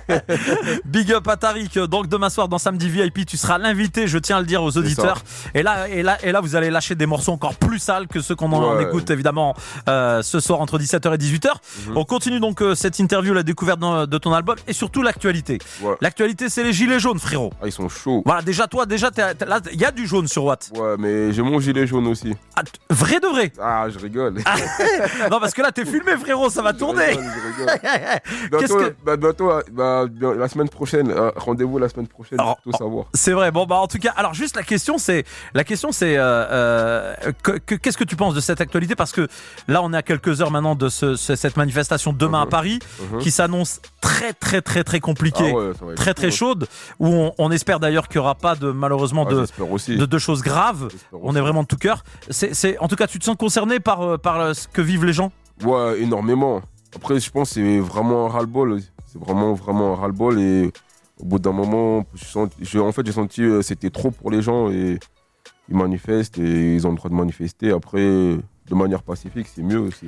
hein. 0.09 0.18
Big 0.85 1.12
up 1.12 1.27
à 1.29 1.37
Tariq. 1.37 1.79
Donc 1.88 2.07
demain 2.09 2.31
soir 2.31 2.49
dans 2.49 2.59
Samedi 2.59 2.88
VIP, 2.88 3.27
tu 3.27 3.37
seras 3.37 3.59
l'invité, 3.59 4.07
je 4.07 4.18
tiens 4.18 4.37
à 4.37 4.40
le 4.40 4.46
dire 4.46 4.62
aux 4.62 4.77
auditeurs. 4.77 5.22
Et 5.55 5.62
là, 5.62 5.88
et 5.88 6.03
là, 6.03 6.18
et 6.22 6.31
là, 6.33 6.40
vous 6.40 6.55
allez 6.57 6.70
lâcher 6.70 6.94
des 6.94 7.07
morceaux 7.07 7.33
encore 7.33 7.55
plus 7.57 7.79
sales 7.79 8.07
que 8.07 8.20
ceux 8.20 8.35
qu'on 8.37 8.53
en 8.53 8.77
Ouais. 8.77 8.83
écoute 8.85 9.11
évidemment 9.11 9.55
euh, 9.88 10.22
ce 10.22 10.40
soir 10.40 10.61
entre 10.61 10.79
17h 10.79 11.14
et 11.14 11.18
18h. 11.18 11.51
Mhm. 11.88 11.96
On 11.96 12.05
continue 12.05 12.40
donc 12.40 12.62
euh, 12.62 12.75
cette 12.75 12.99
interview, 12.99 13.33
la 13.35 13.42
découverte 13.42 13.79
de, 13.81 14.07
de 14.07 14.18
ton 14.18 14.33
album 14.33 14.57
et 14.66 14.72
surtout 14.72 15.03
l'actualité. 15.03 15.59
Ouais. 15.83 15.94
L'actualité, 16.01 16.49
c'est 16.49 16.64
les 16.64 16.72
gilets 16.72 16.99
jaunes, 16.99 17.18
frérot. 17.18 17.53
Ah, 17.62 17.66
ils 17.66 17.72
sont 17.72 17.88
chauds. 17.88 18.22
Voilà, 18.26 18.42
déjà 18.42 18.66
toi, 18.66 18.86
déjà, 18.86 19.08
il 19.72 19.80
y 19.80 19.84
a 19.84 19.92
du 19.92 20.04
jaune 20.04 20.26
sur 20.26 20.42
Watt. 20.44 20.68
Ouais, 20.74 20.96
mais 20.98 21.32
j'ai 21.32 21.42
mon 21.42 21.60
gilet 21.60 21.86
jaune 21.86 22.08
aussi. 22.08 22.34
Ah, 22.56 22.62
vrai 22.90 23.20
de 23.20 23.26
vrai? 23.28 23.52
Ah, 23.62 23.86
je 23.88 23.98
rigole. 24.00 24.34
non, 25.30 25.38
parce 25.38 25.54
que 25.54 25.62
là, 25.62 25.70
t'es 25.70 25.84
filmé, 25.84 26.16
frérot, 26.16 26.50
ça 26.50 26.60
va 26.60 26.72
Je 26.72 26.78
tourner. 26.78 27.04
rigole, 27.04 27.24
je 27.24 27.60
rigole. 27.62 27.80
Qu'est-ce 27.80 28.48
Bientôt, 28.74 28.78
que- 28.78 28.94
bah, 29.04 29.16
bientôt, 29.16 29.52
bah, 29.70 30.06
bien- 30.10 30.34
la 30.34 30.48
semaine 30.48 30.68
prochaine, 30.68 31.08
euh, 31.10 31.30
rendez-vous 31.36 31.78
la 31.78 31.88
semaine 31.88 32.08
prochaine 32.08 32.40
Alors, 32.40 32.56
pour 32.56 32.72
tout 32.72 32.76
savoir. 32.78 33.04
C'est 33.14 33.32
vrai. 33.32 33.52
Bon 33.52 33.64
bah 33.64 33.76
en 33.76 33.86
tout 33.86 33.98
cas, 33.98 34.12
alors 34.16 34.34
juste 34.34 34.56
la 34.56 34.64
question 34.64 34.98
c'est 34.98 35.24
la 35.54 35.62
question 35.62 35.92
c'est 35.92 36.16
euh, 36.16 36.24
euh, 36.50 37.14
que- 37.44 37.58
que- 37.58 37.74
qu'est-ce 37.76 37.96
que 37.96 38.02
tu 38.04 38.16
penses 38.16 38.34
de 38.34 38.40
cette 38.40 38.60
actualité? 38.60 38.96
Parce 38.96 39.12
que 39.12 39.28
là 39.68 39.82
on 39.84 39.92
est 39.92 39.96
à 39.96 40.02
quelques 40.02 40.40
heures 40.42 40.50
maintenant 40.50 40.74
de 40.74 40.88
ce- 40.88 41.14
ce- 41.14 41.36
cette 41.36 41.56
manifestation 41.56 42.12
demain 42.12 42.42
à 42.42 42.44
Mhm. 42.44 42.50
Paris 42.50 42.78
Mhm. 43.12 43.18
qui 43.20 43.30
s'annonce 43.30 43.80
très 44.00 44.32
très 44.32 44.62
très 44.62 44.82
très 44.82 44.98
compliquée, 45.00 45.52
Ah 45.54 45.84
ouais, 45.84 45.94
très 45.94 46.12
très 46.12 46.30
chaud. 46.32 46.36
chaude 46.48 46.66
où 46.98 47.06
on, 47.08 47.32
on 47.38 47.50
espère 47.52 47.78
d'ailleurs 47.80 48.08
qu'il 48.16 48.22
y 48.22 48.24
aura 48.24 48.35
pas 48.35 48.55
de 48.57 48.70
malheureusement 48.70 49.26
Ah, 49.29 49.35
de, 49.35 50.07
de 50.07 50.18
choses 50.18 50.40
graves. 50.42 50.88
On 51.12 51.37
est 51.37 51.40
vraiment 51.40 51.62
de 51.62 51.66
tout 51.68 51.76
cœur. 51.76 52.02
C'est 52.31 52.79
en 52.79 52.88
tout 52.88 52.96
cas 52.96 53.07
tu 53.07 53.18
te 53.18 53.24
sens 53.24 53.37
concerné 53.37 53.79
par 53.79 54.00
euh, 54.00 54.16
par 54.16 54.40
euh, 54.40 54.55
ce 54.55 54.66
que 54.68 54.81
vivent 54.81 55.05
les 55.05 55.12
gens? 55.12 55.33
Ouais, 55.64 56.00
énormément. 56.00 56.62
Après, 56.94 57.20
je 57.20 57.31
pense 57.31 57.50
que 57.50 57.55
c'est 57.57 57.79
vraiment 57.79 58.26
un 58.26 58.29
ras-le-bol. 58.31 58.81
C'est 59.07 59.20
vraiment, 59.20 59.52
vraiment 59.52 59.92
un 59.92 59.96
ras-le-bol. 59.96 60.38
Et 60.40 60.72
au 61.20 61.24
bout 61.26 61.38
d'un 61.38 61.52
moment, 61.52 62.07
je 62.14 62.24
sens- 62.24 62.48
je- 62.61 62.79
en 62.79 62.90
fait, 62.92 63.05
j'ai 63.05 63.12
senti 63.12 63.42
que 63.42 63.61
c'était 63.62 63.90
trop 63.90 64.11
pour 64.11 64.31
les 64.31 64.40
gens. 64.40 64.70
Et 64.70 64.98
ils 65.68 65.76
manifestent 65.76 66.38
et 66.38 66.74
ils 66.74 66.87
ont 66.87 66.90
le 66.90 66.96
droit 66.96 67.11
de 67.11 67.14
manifester. 67.16 67.70
Après, 67.70 68.00
de 68.00 68.74
manière 68.74 69.02
pacifique, 69.02 69.46
c'est 69.55 69.62
mieux 69.62 69.81
aussi. 69.81 70.07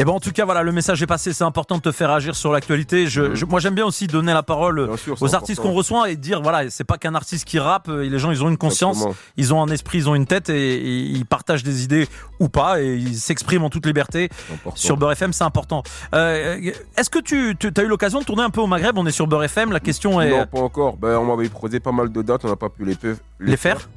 Et 0.00 0.04
ben 0.06 0.12
en 0.12 0.18
tout 0.18 0.32
cas 0.32 0.46
voilà 0.46 0.62
le 0.62 0.72
message 0.72 1.02
est 1.02 1.06
passé. 1.06 1.34
C'est 1.34 1.44
important 1.44 1.76
de 1.76 1.82
te 1.82 1.92
faire 1.92 2.08
agir 2.10 2.34
sur 2.34 2.52
l'actualité. 2.52 3.06
Je, 3.06 3.34
je- 3.34 3.44
moi 3.44 3.60
j'aime 3.60 3.74
bien 3.74 3.84
aussi 3.84 4.06
donner 4.06 4.32
la 4.32 4.42
parole 4.42 4.88
sûr, 4.96 5.18
c'est 5.18 5.22
aux 5.24 5.34
artistes 5.34 5.60
qu'on 5.60 5.72
reçoit 5.74 6.08
et 6.10 6.16
dire 6.16 6.40
voilà 6.40 6.70
c'est 6.70 6.84
pas 6.84 6.96
qu'un 6.96 7.14
artiste 7.14 7.44
qui 7.44 7.58
rappe 7.58 7.90
euh, 7.90 8.08
les 8.08 8.18
gens 8.18 8.30
ils 8.30 8.42
ont 8.42 8.48
une 8.48 8.56
conscience 8.56 8.96
Exactement. 8.96 9.14
ils 9.36 9.52
ont 9.52 9.62
un 9.62 9.68
esprit 9.68 9.98
ils 9.98 10.08
ont 10.08 10.14
une 10.14 10.24
tête 10.24 10.48
et, 10.48 10.74
et 10.76 11.00
ils 11.02 11.26
partagent 11.26 11.64
des 11.64 11.84
idées 11.84 12.08
ou 12.38 12.48
pas 12.48 12.80
et 12.80 12.94
ils 12.96 13.14
s'expriment 13.18 13.64
en 13.64 13.68
toute 13.68 13.84
liberté 13.84 14.30
sur 14.74 14.96
Beurre 14.96 15.12
FM 15.12 15.34
c'est 15.34 15.44
important 15.44 15.82
Euh, 16.14 16.58
est-ce 16.96 17.10
que 17.10 17.18
tu, 17.18 17.54
tu 17.60 17.70
as 17.76 17.82
eu 17.82 17.86
l'occasion 17.88 18.20
de 18.20 18.24
tourner 18.24 18.42
un 18.42 18.50
peu 18.50 18.62
au 18.62 18.66
Maghreb? 18.66 18.96
On 18.96 19.04
est 19.04 19.10
sur 19.10 19.26
Beurre 19.26 19.44
FM 19.44 19.70
la 19.70 19.80
question 19.80 20.18
est 20.22 20.30
Non, 20.30 20.46
pas 20.46 20.60
encore. 20.60 20.96
Ben, 20.96 21.18
on 21.18 21.26
m'avait 21.26 21.50
proposé 21.50 21.78
pas 21.78 21.92
mal 21.92 22.10
de 22.10 22.22
dates. 22.22 22.42
On 22.46 22.48
n'a 22.48 22.56
pas 22.56 22.70
pu 22.70 22.86
les, 22.86 22.96
les 23.38 23.56
faire? 23.58 23.88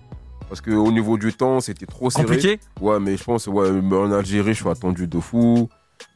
Parce 0.49 0.59
qu'au 0.59 0.91
niveau 0.91 1.17
du 1.17 1.33
temps, 1.33 1.61
c'était 1.61 1.85
trop 1.85 2.09
serré. 2.09 2.25
compliqué? 2.25 2.59
Ouais, 2.81 2.99
mais 2.99 3.15
je 3.17 3.23
pense, 3.23 3.47
ouais, 3.47 3.69
en 3.69 4.11
Algérie, 4.11 4.53
je 4.53 4.61
suis 4.61 4.69
attendu 4.69 5.07
de 5.07 5.19
fou. 5.19 5.69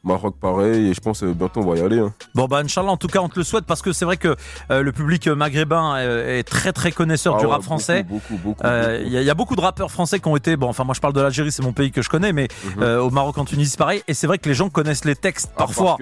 Maroc, 0.04 0.36
pareil. 0.40 0.88
Et 0.88 0.94
je 0.94 1.00
pense 1.00 1.20
que 1.20 1.26
bientôt, 1.32 1.60
on 1.60 1.70
va 1.70 1.76
y 1.76 1.80
aller. 1.82 1.98
hein. 1.98 2.12
bon 2.34 2.46
bah 2.46 2.58
Inch'Allah 2.64 2.90
en 2.90 2.96
tout 2.96 3.08
cas 3.08 3.18
on 3.20 3.28
te 3.28 3.38
le 3.38 3.44
souhaite 3.44 3.64
parce 3.66 3.82
que 3.82 3.92
c'est 3.92 4.04
vrai 4.04 4.16
que 4.16 4.36
euh, 4.70 4.82
le 4.82 4.92
public 4.92 5.26
maghrébin 5.28 5.96
euh, 5.96 6.38
est 6.38 6.44
très 6.44 6.72
très 6.72 6.92
connaisseur 6.92 7.34
Ah 7.36 7.40
du 7.40 7.46
ouais, 7.46 7.52
rap 7.52 7.62
français 7.62 8.04
Beaucoup, 8.04 8.36
beaucoup. 8.36 8.64
Euh, 8.64 9.02
Il 9.04 9.12
y, 9.12 9.16
a- 9.16 9.20
il 9.20 9.26
y 9.26 9.30
a 9.30 9.34
beaucoup 9.34 9.56
de 9.56 9.60
rappeurs 9.60 9.90
français 9.90 10.20
qui 10.20 10.28
ont 10.28 10.36
été, 10.36 10.56
bon, 10.56 10.68
enfin 10.68 10.84
moi 10.84 10.94
je 10.94 11.00
parle 11.00 11.12
de 11.14 11.20
l'Algérie, 11.20 11.50
c'est 11.52 11.62
mon 11.62 11.72
pays 11.72 11.90
que 11.90 12.02
je 12.02 12.08
connais, 12.08 12.32
mais 12.32 12.48
Mhm. 12.76 12.82
euh, 12.82 13.00
au 13.02 13.10
Maroc, 13.10 13.36
en 13.38 13.44
Tunisie, 13.44 13.76
pareil. 13.76 14.02
Et 14.08 14.14
c'est 14.14 14.26
vrai 14.26 14.38
que 14.38 14.48
les 14.48 14.54
gens 14.54 14.70
connaissent 14.70 15.04
les 15.04 15.16
textes 15.16 15.50
Ah, 15.54 15.58
par 15.58 15.66
parfois. 15.68 15.96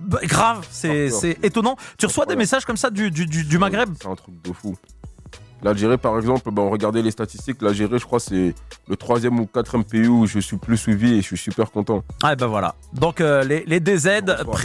Bah, 0.00 0.18
grave, 0.22 0.66
c'est 0.70 1.10
étonnant. 1.42 1.76
Tu 1.98 2.06
reçois 2.06 2.24
des 2.26 2.36
messages 2.36 2.64
comme 2.64 2.76
ça 2.78 2.88
du, 2.90 3.10
du, 3.10 3.26
du, 3.26 3.44
du 3.44 3.58
Maghreb? 3.58 3.90
C'est 4.00 4.08
un 4.08 4.14
truc 4.16 4.40
de 4.42 4.52
fou. 4.52 4.76
L'Algérie, 5.62 5.98
par 5.98 6.16
exemple, 6.16 6.50
ben, 6.50 6.62
on 6.62 6.70
regardait 6.70 7.02
les 7.02 7.10
statistiques. 7.10 7.60
L'Algérie, 7.62 7.98
je 7.98 8.04
crois, 8.04 8.20
c'est 8.20 8.54
le 8.88 8.96
troisième 8.96 9.38
ou 9.40 9.46
quatrième 9.46 9.84
pays 9.84 10.06
où 10.08 10.26
je 10.26 10.38
suis 10.38 10.56
plus 10.56 10.76
suivi 10.76 11.14
et 11.14 11.16
je 11.22 11.26
suis 11.26 11.36
super 11.38 11.70
content. 11.70 12.02
Ah 12.22 12.34
ben 12.34 12.46
voilà. 12.46 12.74
Donc 12.92 13.20
euh, 13.20 13.44
les, 13.44 13.64
les 13.66 13.80
DZ, 13.80 14.08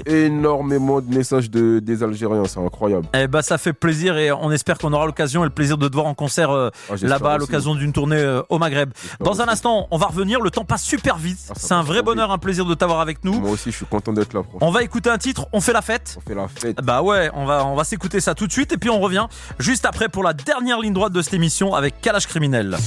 énormément 0.06 1.02
de 1.02 1.14
messages 1.14 1.50
de, 1.50 1.80
des 1.80 2.04
Algériens, 2.04 2.46
c'est 2.46 2.60
incroyable. 2.60 3.06
eh 3.14 3.28
ben 3.28 3.42
ça 3.42 3.58
fait 3.58 3.74
plaisir 3.74 4.18
et 4.18 4.32
on 4.32 4.52
espère 4.52 4.78
qu'on 4.78 4.94
aura 4.94 5.06
l'occasion 5.06 5.42
et 5.44 5.46
le 5.48 5.54
plaisir 5.54 5.78
de 5.78 5.88
te 5.88 5.94
voir 5.94 6.06
en 6.06 6.14
concert 6.14 6.52
euh, 6.52 6.70
Ah, 6.90 6.94
là-bas 7.02 7.34
à 7.34 7.38
l'occasion 7.38 7.76
d'une 7.76 7.92
tournée 7.94 8.18
euh, 8.18 8.42
au 8.50 8.58
Maghreb. 8.58 8.92
Dans 9.20 9.42
un 9.42 9.48
instant, 9.48 9.88
on 9.92 9.98
va 9.98 10.08
revenir. 10.08 10.40
Le 10.42 10.50
temps 10.52 10.66
passe 10.66 10.84
super 10.84 11.18
vite. 11.18 11.40
Ah, 11.50 11.54
c'est 11.58 11.74
un 11.74 11.84
vrai 11.84 12.02
bonheur, 12.02 12.32
un 12.32 12.38
plaisir 12.38 12.66
de 12.66 12.74
t'avoir 12.74 13.00
avec 13.02 13.24
nous. 13.24 13.40
Moi 13.40 13.52
aussi, 13.52 13.72
je 13.72 13.78
suis 13.78 13.86
content 13.86 14.14
d'être 14.14 14.34
là. 14.34 14.42
On 14.62 14.72
va 14.72 14.84
écouter 14.84 15.10
un 15.10 15.18
titre. 15.18 15.48
On 15.54 15.62
fait 15.62 15.74
la 15.74 15.82
fête. 15.82 16.18
On 16.18 16.28
fait 16.30 16.36
la 16.36 16.48
fête. 16.48 16.78
Bah 16.84 17.02
ouais, 17.02 17.30
on 17.34 17.46
va, 17.46 17.66
on 17.66 17.76
va 17.76 17.84
s'écouter 17.84 18.20
ça 18.20 18.34
tout 18.36 18.48
de 18.48 18.52
suite 18.52 18.72
et 18.74 18.78
puis 18.78 18.90
on 18.90 19.00
revient 19.00 19.28
juste 19.60 19.86
après 19.86 20.10
pour 20.10 20.24
la 20.24 20.34
dernière 20.34 20.80
ligne 20.86 20.94
droite 20.94 21.14
de 21.14 21.22
cette 21.24 21.34
émission 21.34 21.74
avec 21.74 22.00
Kalash 22.00 22.28
Criminel. 22.28 22.78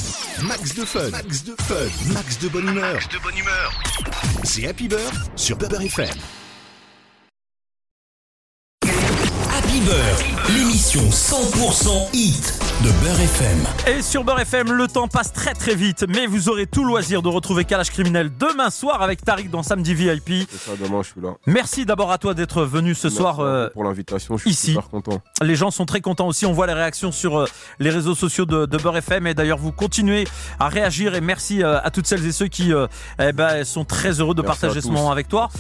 Max 0.42 0.74
de 0.76 0.84
fun, 0.84 1.11
max 1.11 1.42
de 1.42 1.54
fun, 1.61 2.12
max 2.14 2.38
de 2.38 2.48
bonne 2.48 2.68
humeur. 2.68 2.94
de 3.12 3.18
bonne 3.18 3.37
humeur. 3.37 3.72
C'est 4.44 4.68
Happy 4.68 4.87
Beurre 4.87 5.12
sur 5.34 5.56
Beurre 5.56 5.82
FM. 5.82 6.08
Happy 9.68 9.81
Beurre, 9.81 10.57
l'émission 10.57 11.02
100% 11.02 12.09
hit 12.14 12.59
de 12.83 12.90
Beurre 13.04 13.20
FM. 13.20 13.66
Et 13.87 14.00
sur 14.00 14.24
Beurre 14.24 14.40
FM, 14.40 14.72
le 14.72 14.87
temps 14.87 15.09
passe 15.09 15.31
très 15.31 15.52
très 15.52 15.74
vite, 15.74 16.07
mais 16.09 16.26
vous 16.26 16.48
aurez 16.48 16.66
tout 16.66 16.85
loisir 16.85 17.20
de 17.20 17.28
retrouver 17.28 17.66
Kalash 17.66 17.90
Criminel 17.90 18.31
demain 18.38 18.70
soir 18.70 19.02
avec 19.02 19.22
Tariq 19.22 19.50
dans 19.50 19.62
Samedi 19.62 19.92
VIP. 19.92 20.48
C'est 20.50 20.70
ça, 20.70 20.76
demain, 20.83 21.02
je 21.02 21.11
suis 21.11 21.20
là. 21.20 21.35
Merci 21.46 21.85
d'abord 21.85 22.11
à 22.11 22.16
toi 22.16 22.33
d'être 22.33 22.62
venu 22.62 22.94
ce 22.94 23.09
Merci 23.09 23.16
soir. 23.18 23.40
euh, 23.40 23.68
pour 23.74 23.85
l'invitation, 23.85 24.38
je 24.38 24.42
suis 24.42 24.50
ici. 24.52 24.66
super 24.68 24.88
content. 24.88 25.20
les 25.42 25.54
gens 25.54 25.70
sont 25.70 25.85
très 25.85 26.00
contents 26.00 26.28
aussi. 26.28 26.46
On 26.46 26.52
voit 26.52 26.66
les 26.66 26.72
réactions 26.72 27.12
sur 27.12 27.38
euh, 27.38 27.46
les 27.78 27.90
réseaux 27.90 28.14
sociaux 28.14 28.46
de, 28.46 28.64
de 28.64 28.78
Beurre 28.78 28.96
FM. 28.96 29.26
Et 29.26 29.35
d'ailleurs, 29.35 29.59
vous 29.59 29.72
continuez 29.72 30.26
à 30.59 30.68
réagir. 30.68 31.14
Et 31.14 31.20
merci 31.20 31.62
euh, 31.62 31.78
à 31.83 31.90
toutes 31.90 32.07
celles 32.07 32.24
et 32.24 32.33
ceux 32.33 32.48
qui 32.48 32.72
eh 33.18 33.33
ben, 33.33 33.64
sont 33.64 33.85
très 33.85 34.20
heureux 34.20 34.35
de 34.35 34.40
Merci 34.40 34.61
partager 34.61 34.81
ce 34.81 34.88
moment 34.88 35.11
avec 35.11 35.28
toi. 35.28 35.50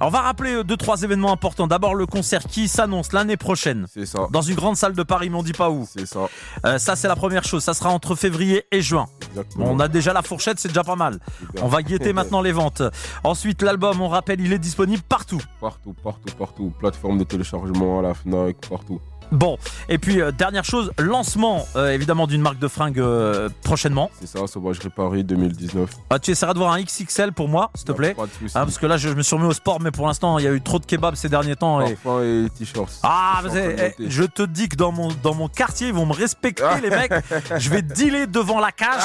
Alors, 0.00 0.08
on 0.08 0.10
va 0.10 0.20
rappeler 0.20 0.62
deux, 0.64 0.76
trois 0.76 1.02
événements 1.02 1.32
importants. 1.32 1.66
D'abord, 1.66 1.94
le 1.94 2.04
concert 2.04 2.42
qui 2.44 2.68
s'annonce 2.68 3.12
l'année 3.12 3.38
prochaine. 3.38 3.53
C'est 3.92 4.06
ça. 4.06 4.28
Dans 4.30 4.42
une 4.42 4.54
grande 4.54 4.76
salle 4.76 4.94
de 4.94 5.02
Paris, 5.02 5.30
mais 5.30 5.36
on 5.36 5.42
dit 5.42 5.52
pas 5.52 5.70
où. 5.70 5.86
C'est 5.90 6.06
ça. 6.06 6.28
Euh, 6.64 6.78
ça, 6.78 6.96
c'est 6.96 7.08
la 7.08 7.16
première 7.16 7.44
chose. 7.44 7.62
Ça 7.62 7.74
sera 7.74 7.90
entre 7.90 8.14
février 8.14 8.64
et 8.70 8.80
juin. 8.82 9.06
Exactement. 9.30 9.66
On 9.70 9.80
a 9.80 9.88
déjà 9.88 10.12
la 10.12 10.22
fourchette, 10.22 10.58
c'est 10.58 10.68
déjà 10.68 10.84
pas 10.84 10.96
mal. 10.96 11.18
On 11.62 11.68
va 11.68 11.82
guetter 11.82 12.12
maintenant 12.12 12.40
les 12.40 12.52
ventes. 12.52 12.82
Ensuite, 13.22 13.62
l'album, 13.62 14.00
on 14.00 14.08
rappelle, 14.08 14.40
il 14.40 14.52
est 14.52 14.58
disponible 14.58 15.02
partout. 15.08 15.42
Partout, 15.60 15.94
partout, 16.02 16.34
partout. 16.38 16.72
Plateforme 16.78 17.18
de 17.18 17.24
téléchargement 17.24 18.00
à 18.00 18.02
la 18.02 18.14
Fnac, 18.14 18.56
partout. 18.68 19.00
Bon, 19.32 19.58
et 19.88 19.98
puis 19.98 20.20
euh, 20.20 20.30
dernière 20.32 20.64
chose, 20.64 20.92
lancement 20.98 21.66
euh, 21.76 21.90
évidemment 21.90 22.26
d'une 22.26 22.40
marque 22.40 22.58
de 22.58 22.68
fringues 22.68 23.00
euh, 23.00 23.48
prochainement. 23.62 24.10
C'est 24.20 24.38
ça, 24.38 24.46
Sauvagerie 24.46 24.90
Paris 24.90 25.24
2019. 25.24 25.90
Ah, 26.10 26.18
tu 26.18 26.30
essaieras 26.30 26.54
de 26.54 26.58
voir 26.58 26.72
un 26.72 26.82
XXL 26.82 27.32
pour 27.32 27.48
moi, 27.48 27.70
s'il 27.74 27.86
te 27.86 27.92
plaît. 27.92 28.14
Ah, 28.18 28.64
parce 28.64 28.78
que 28.78 28.86
là, 28.86 28.96
je, 28.96 29.08
je 29.08 29.14
me 29.14 29.22
suis 29.22 29.34
remis 29.36 29.48
au 29.48 29.52
sport, 29.52 29.80
mais 29.80 29.90
pour 29.90 30.06
l'instant, 30.06 30.38
il 30.38 30.44
y 30.44 30.48
a 30.48 30.52
eu 30.52 30.60
trop 30.60 30.78
de 30.78 30.86
kebabs 30.86 31.16
ces 31.16 31.28
derniers 31.28 31.56
temps. 31.56 31.80
Et... 31.80 31.96
Et 32.22 32.48
t-shirts. 32.50 33.00
Ah, 33.02 33.42
eh, 33.54 33.94
je 33.98 34.22
te 34.24 34.42
dis 34.42 34.68
que 34.68 34.76
dans 34.76 34.92
mon, 34.92 35.08
dans 35.22 35.34
mon 35.34 35.48
quartier, 35.48 35.88
ils 35.88 35.94
vont 35.94 36.06
me 36.06 36.12
respecter, 36.12 36.64
les 36.82 36.90
mecs. 36.90 37.12
Je 37.58 37.70
vais 37.70 37.82
dealer 37.82 38.26
devant 38.26 38.60
la 38.60 38.72
cage. 38.72 39.02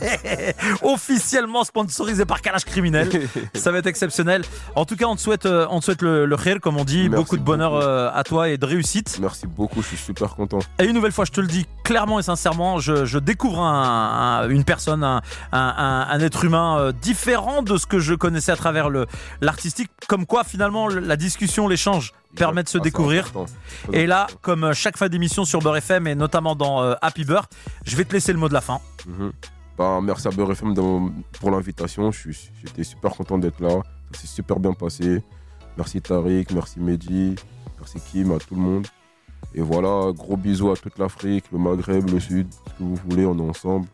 Officiellement 0.82 1.64
sponsorisé 1.64 2.24
par 2.24 2.42
Kalash 2.42 2.64
Criminel. 2.64 3.08
Ça 3.54 3.72
va 3.72 3.78
être 3.78 3.86
exceptionnel. 3.86 4.42
En 4.74 4.84
tout 4.84 4.96
cas, 4.96 5.06
on 5.06 5.16
te 5.16 5.20
souhaite, 5.20 5.46
on 5.46 5.80
te 5.80 5.84
souhaite 5.84 6.02
le, 6.02 6.26
le 6.26 6.36
comme 6.60 6.76
on 6.76 6.84
dit. 6.84 7.08
Merci 7.08 7.24
beaucoup 7.24 7.36
de 7.36 7.42
bonheur 7.42 7.72
beaucoup. 7.72 7.84
à 7.84 8.22
toi 8.24 8.48
et 8.48 8.56
de 8.56 8.66
réussite. 8.66 9.05
Merci 9.20 9.46
beaucoup, 9.46 9.82
je 9.82 9.88
suis 9.88 9.96
super 9.96 10.34
content. 10.34 10.58
Et 10.78 10.84
une 10.84 10.92
nouvelle 10.92 11.12
fois, 11.12 11.24
je 11.24 11.30
te 11.32 11.40
le 11.40 11.46
dis 11.46 11.66
clairement 11.84 12.18
et 12.18 12.22
sincèrement, 12.22 12.78
je, 12.78 13.04
je 13.04 13.18
découvre 13.18 13.60
un- 13.60 14.42
un- 14.42 14.48
une 14.50 14.64
personne, 14.64 15.02
un, 15.52 16.20
être 16.20 16.44
humain 16.44 16.78
euh, 16.78 16.92
différent 16.92 17.62
de 17.62 17.76
ce 17.76 17.86
que 17.86 17.98
je 17.98 18.14
connaissais 18.14 18.52
à 18.52 18.56
travers 18.56 18.88
l'artistique. 19.40 19.90
Comme 20.08 20.26
quoi, 20.26 20.44
finalement, 20.44 20.88
le- 20.88 21.00
la 21.00 21.16
discussion, 21.16 21.68
l'échange 21.68 22.12
permet 22.34 22.62
de 22.62 22.68
se 22.68 22.78
Ah, 22.78 22.80
découvrir. 22.82 23.32
Et 23.92 24.06
là, 24.06 24.26
comme 24.42 24.64
euh, 24.64 24.72
chaque 24.74 24.96
fin 24.98 25.08
d'émission 25.08 25.44
sur 25.44 25.60
Beurre 25.60 25.76
FM 25.78 26.06
et 26.08 26.14
notamment 26.14 26.54
dans 26.56 26.82
euh, 26.82 26.94
Happy 27.00 27.24
Beurre, 27.24 27.46
je 27.84 27.96
vais 27.96 28.04
te 28.04 28.12
laisser 28.12 28.32
le 28.32 28.38
mot 28.38 28.48
de 28.48 28.54
la 28.54 28.60
fin. 28.60 28.80
Mhm. 29.06 29.32
Bah, 29.78 30.00
merci 30.02 30.26
à 30.26 30.30
Beurre 30.30 30.52
FM 30.52 30.74
pour 31.40 31.50
l'invitation. 31.50 32.10
J'étais 32.12 32.84
super 32.84 33.12
content 33.12 33.38
d'être 33.38 33.60
là. 33.60 33.80
Ça 34.12 34.20
s'est 34.22 34.26
super 34.26 34.58
bien 34.58 34.72
passé. 34.72 35.22
Merci 35.76 36.00
Tariq, 36.00 36.46
merci 36.54 36.80
Mehdi, 36.80 37.34
merci 37.78 37.98
Kim, 38.10 38.32
à 38.32 38.38
tout 38.38 38.54
le 38.54 38.60
monde. 38.60 38.86
Et 39.54 39.60
voilà, 39.60 40.12
gros 40.12 40.36
bisous 40.36 40.70
à 40.70 40.76
toute 40.76 40.98
l'Afrique, 40.98 41.44
le 41.52 41.58
Maghreb, 41.58 42.10
le 42.10 42.20
Sud, 42.20 42.46
ce 42.52 42.70
que 42.72 42.82
vous 42.82 42.98
voulez, 43.08 43.26
on 43.26 43.38
est 43.38 43.48
ensemble. 43.48 43.86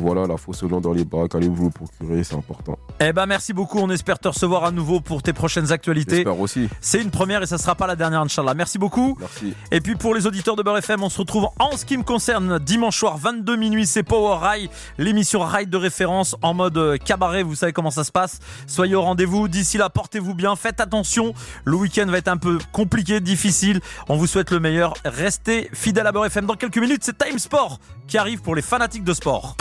Voilà, 0.00 0.26
la 0.26 0.36
fausse 0.36 0.62
au 0.62 0.68
dans 0.68 0.92
les 0.92 1.04
bacs, 1.04 1.34
allez 1.34 1.48
vous 1.48 1.64
le 1.64 1.70
procurer, 1.70 2.22
c'est 2.22 2.34
important. 2.34 2.78
Eh 3.00 3.12
ben 3.12 3.26
merci 3.26 3.52
beaucoup, 3.52 3.78
on 3.78 3.90
espère 3.90 4.18
te 4.18 4.28
recevoir 4.28 4.64
à 4.64 4.70
nouveau 4.70 5.00
pour 5.00 5.22
tes 5.22 5.32
prochaines 5.32 5.72
actualités. 5.72 6.16
J'espère 6.16 6.40
aussi. 6.40 6.68
C'est 6.80 7.00
une 7.00 7.10
première 7.10 7.42
et 7.42 7.46
ça 7.46 7.58
sera 7.58 7.74
pas 7.74 7.86
la 7.86 7.96
dernière, 7.96 8.20
Inch'Allah. 8.20 8.54
Merci 8.54 8.78
beaucoup. 8.78 9.16
Merci. 9.18 9.54
Et 9.70 9.80
puis 9.80 9.96
pour 9.96 10.14
les 10.14 10.26
auditeurs 10.26 10.56
de 10.56 10.62
Beurre 10.62 10.78
FM, 10.78 11.02
on 11.02 11.08
se 11.08 11.18
retrouve 11.18 11.48
en 11.58 11.76
ce 11.76 11.84
qui 11.84 11.96
me 11.96 12.02
concerne 12.02 12.58
dimanche 12.58 12.98
soir 12.98 13.16
22 13.16 13.56
minuit, 13.56 13.86
c'est 13.86 14.02
Power 14.02 14.38
Ride, 14.40 14.70
l'émission 14.98 15.40
Ride 15.40 15.70
de 15.70 15.76
référence 15.76 16.36
en 16.42 16.54
mode 16.54 16.76
euh, 16.76 16.96
cabaret, 16.96 17.42
vous 17.42 17.54
savez 17.54 17.72
comment 17.72 17.90
ça 17.90 18.04
se 18.04 18.12
passe. 18.12 18.40
Soyez 18.66 18.94
au 18.94 19.02
rendez-vous, 19.02 19.48
d'ici 19.48 19.78
là 19.78 19.88
portez-vous 19.88 20.34
bien, 20.34 20.56
faites 20.56 20.80
attention, 20.80 21.34
le 21.64 21.76
week-end 21.76 22.06
va 22.06 22.18
être 22.18 22.28
un 22.28 22.36
peu 22.36 22.58
compliqué, 22.72 23.20
difficile, 23.20 23.80
on 24.08 24.16
vous 24.16 24.26
souhaite 24.26 24.50
le 24.50 24.60
meilleur, 24.60 24.94
restez 25.04 25.70
fidèles 25.72 26.06
à 26.06 26.12
Beurre 26.12 26.26
FM. 26.26 26.46
Dans 26.46 26.54
quelques 26.54 26.78
minutes, 26.78 27.02
c'est 27.04 27.16
Time 27.16 27.38
Sport 27.38 27.78
qui 28.06 28.18
arrive 28.18 28.40
pour 28.40 28.54
les 28.54 28.62
fanatiques 28.62 29.04
de 29.04 29.12
sport. 29.12 29.56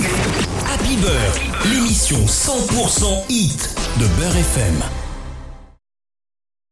Happy 0.67 0.97
Beurre, 0.97 1.33
l'émission 1.71 2.17
100% 2.25 3.23
hit 3.29 3.75
de 3.99 4.07
Beurre 4.19 4.37
FM. 4.37 4.96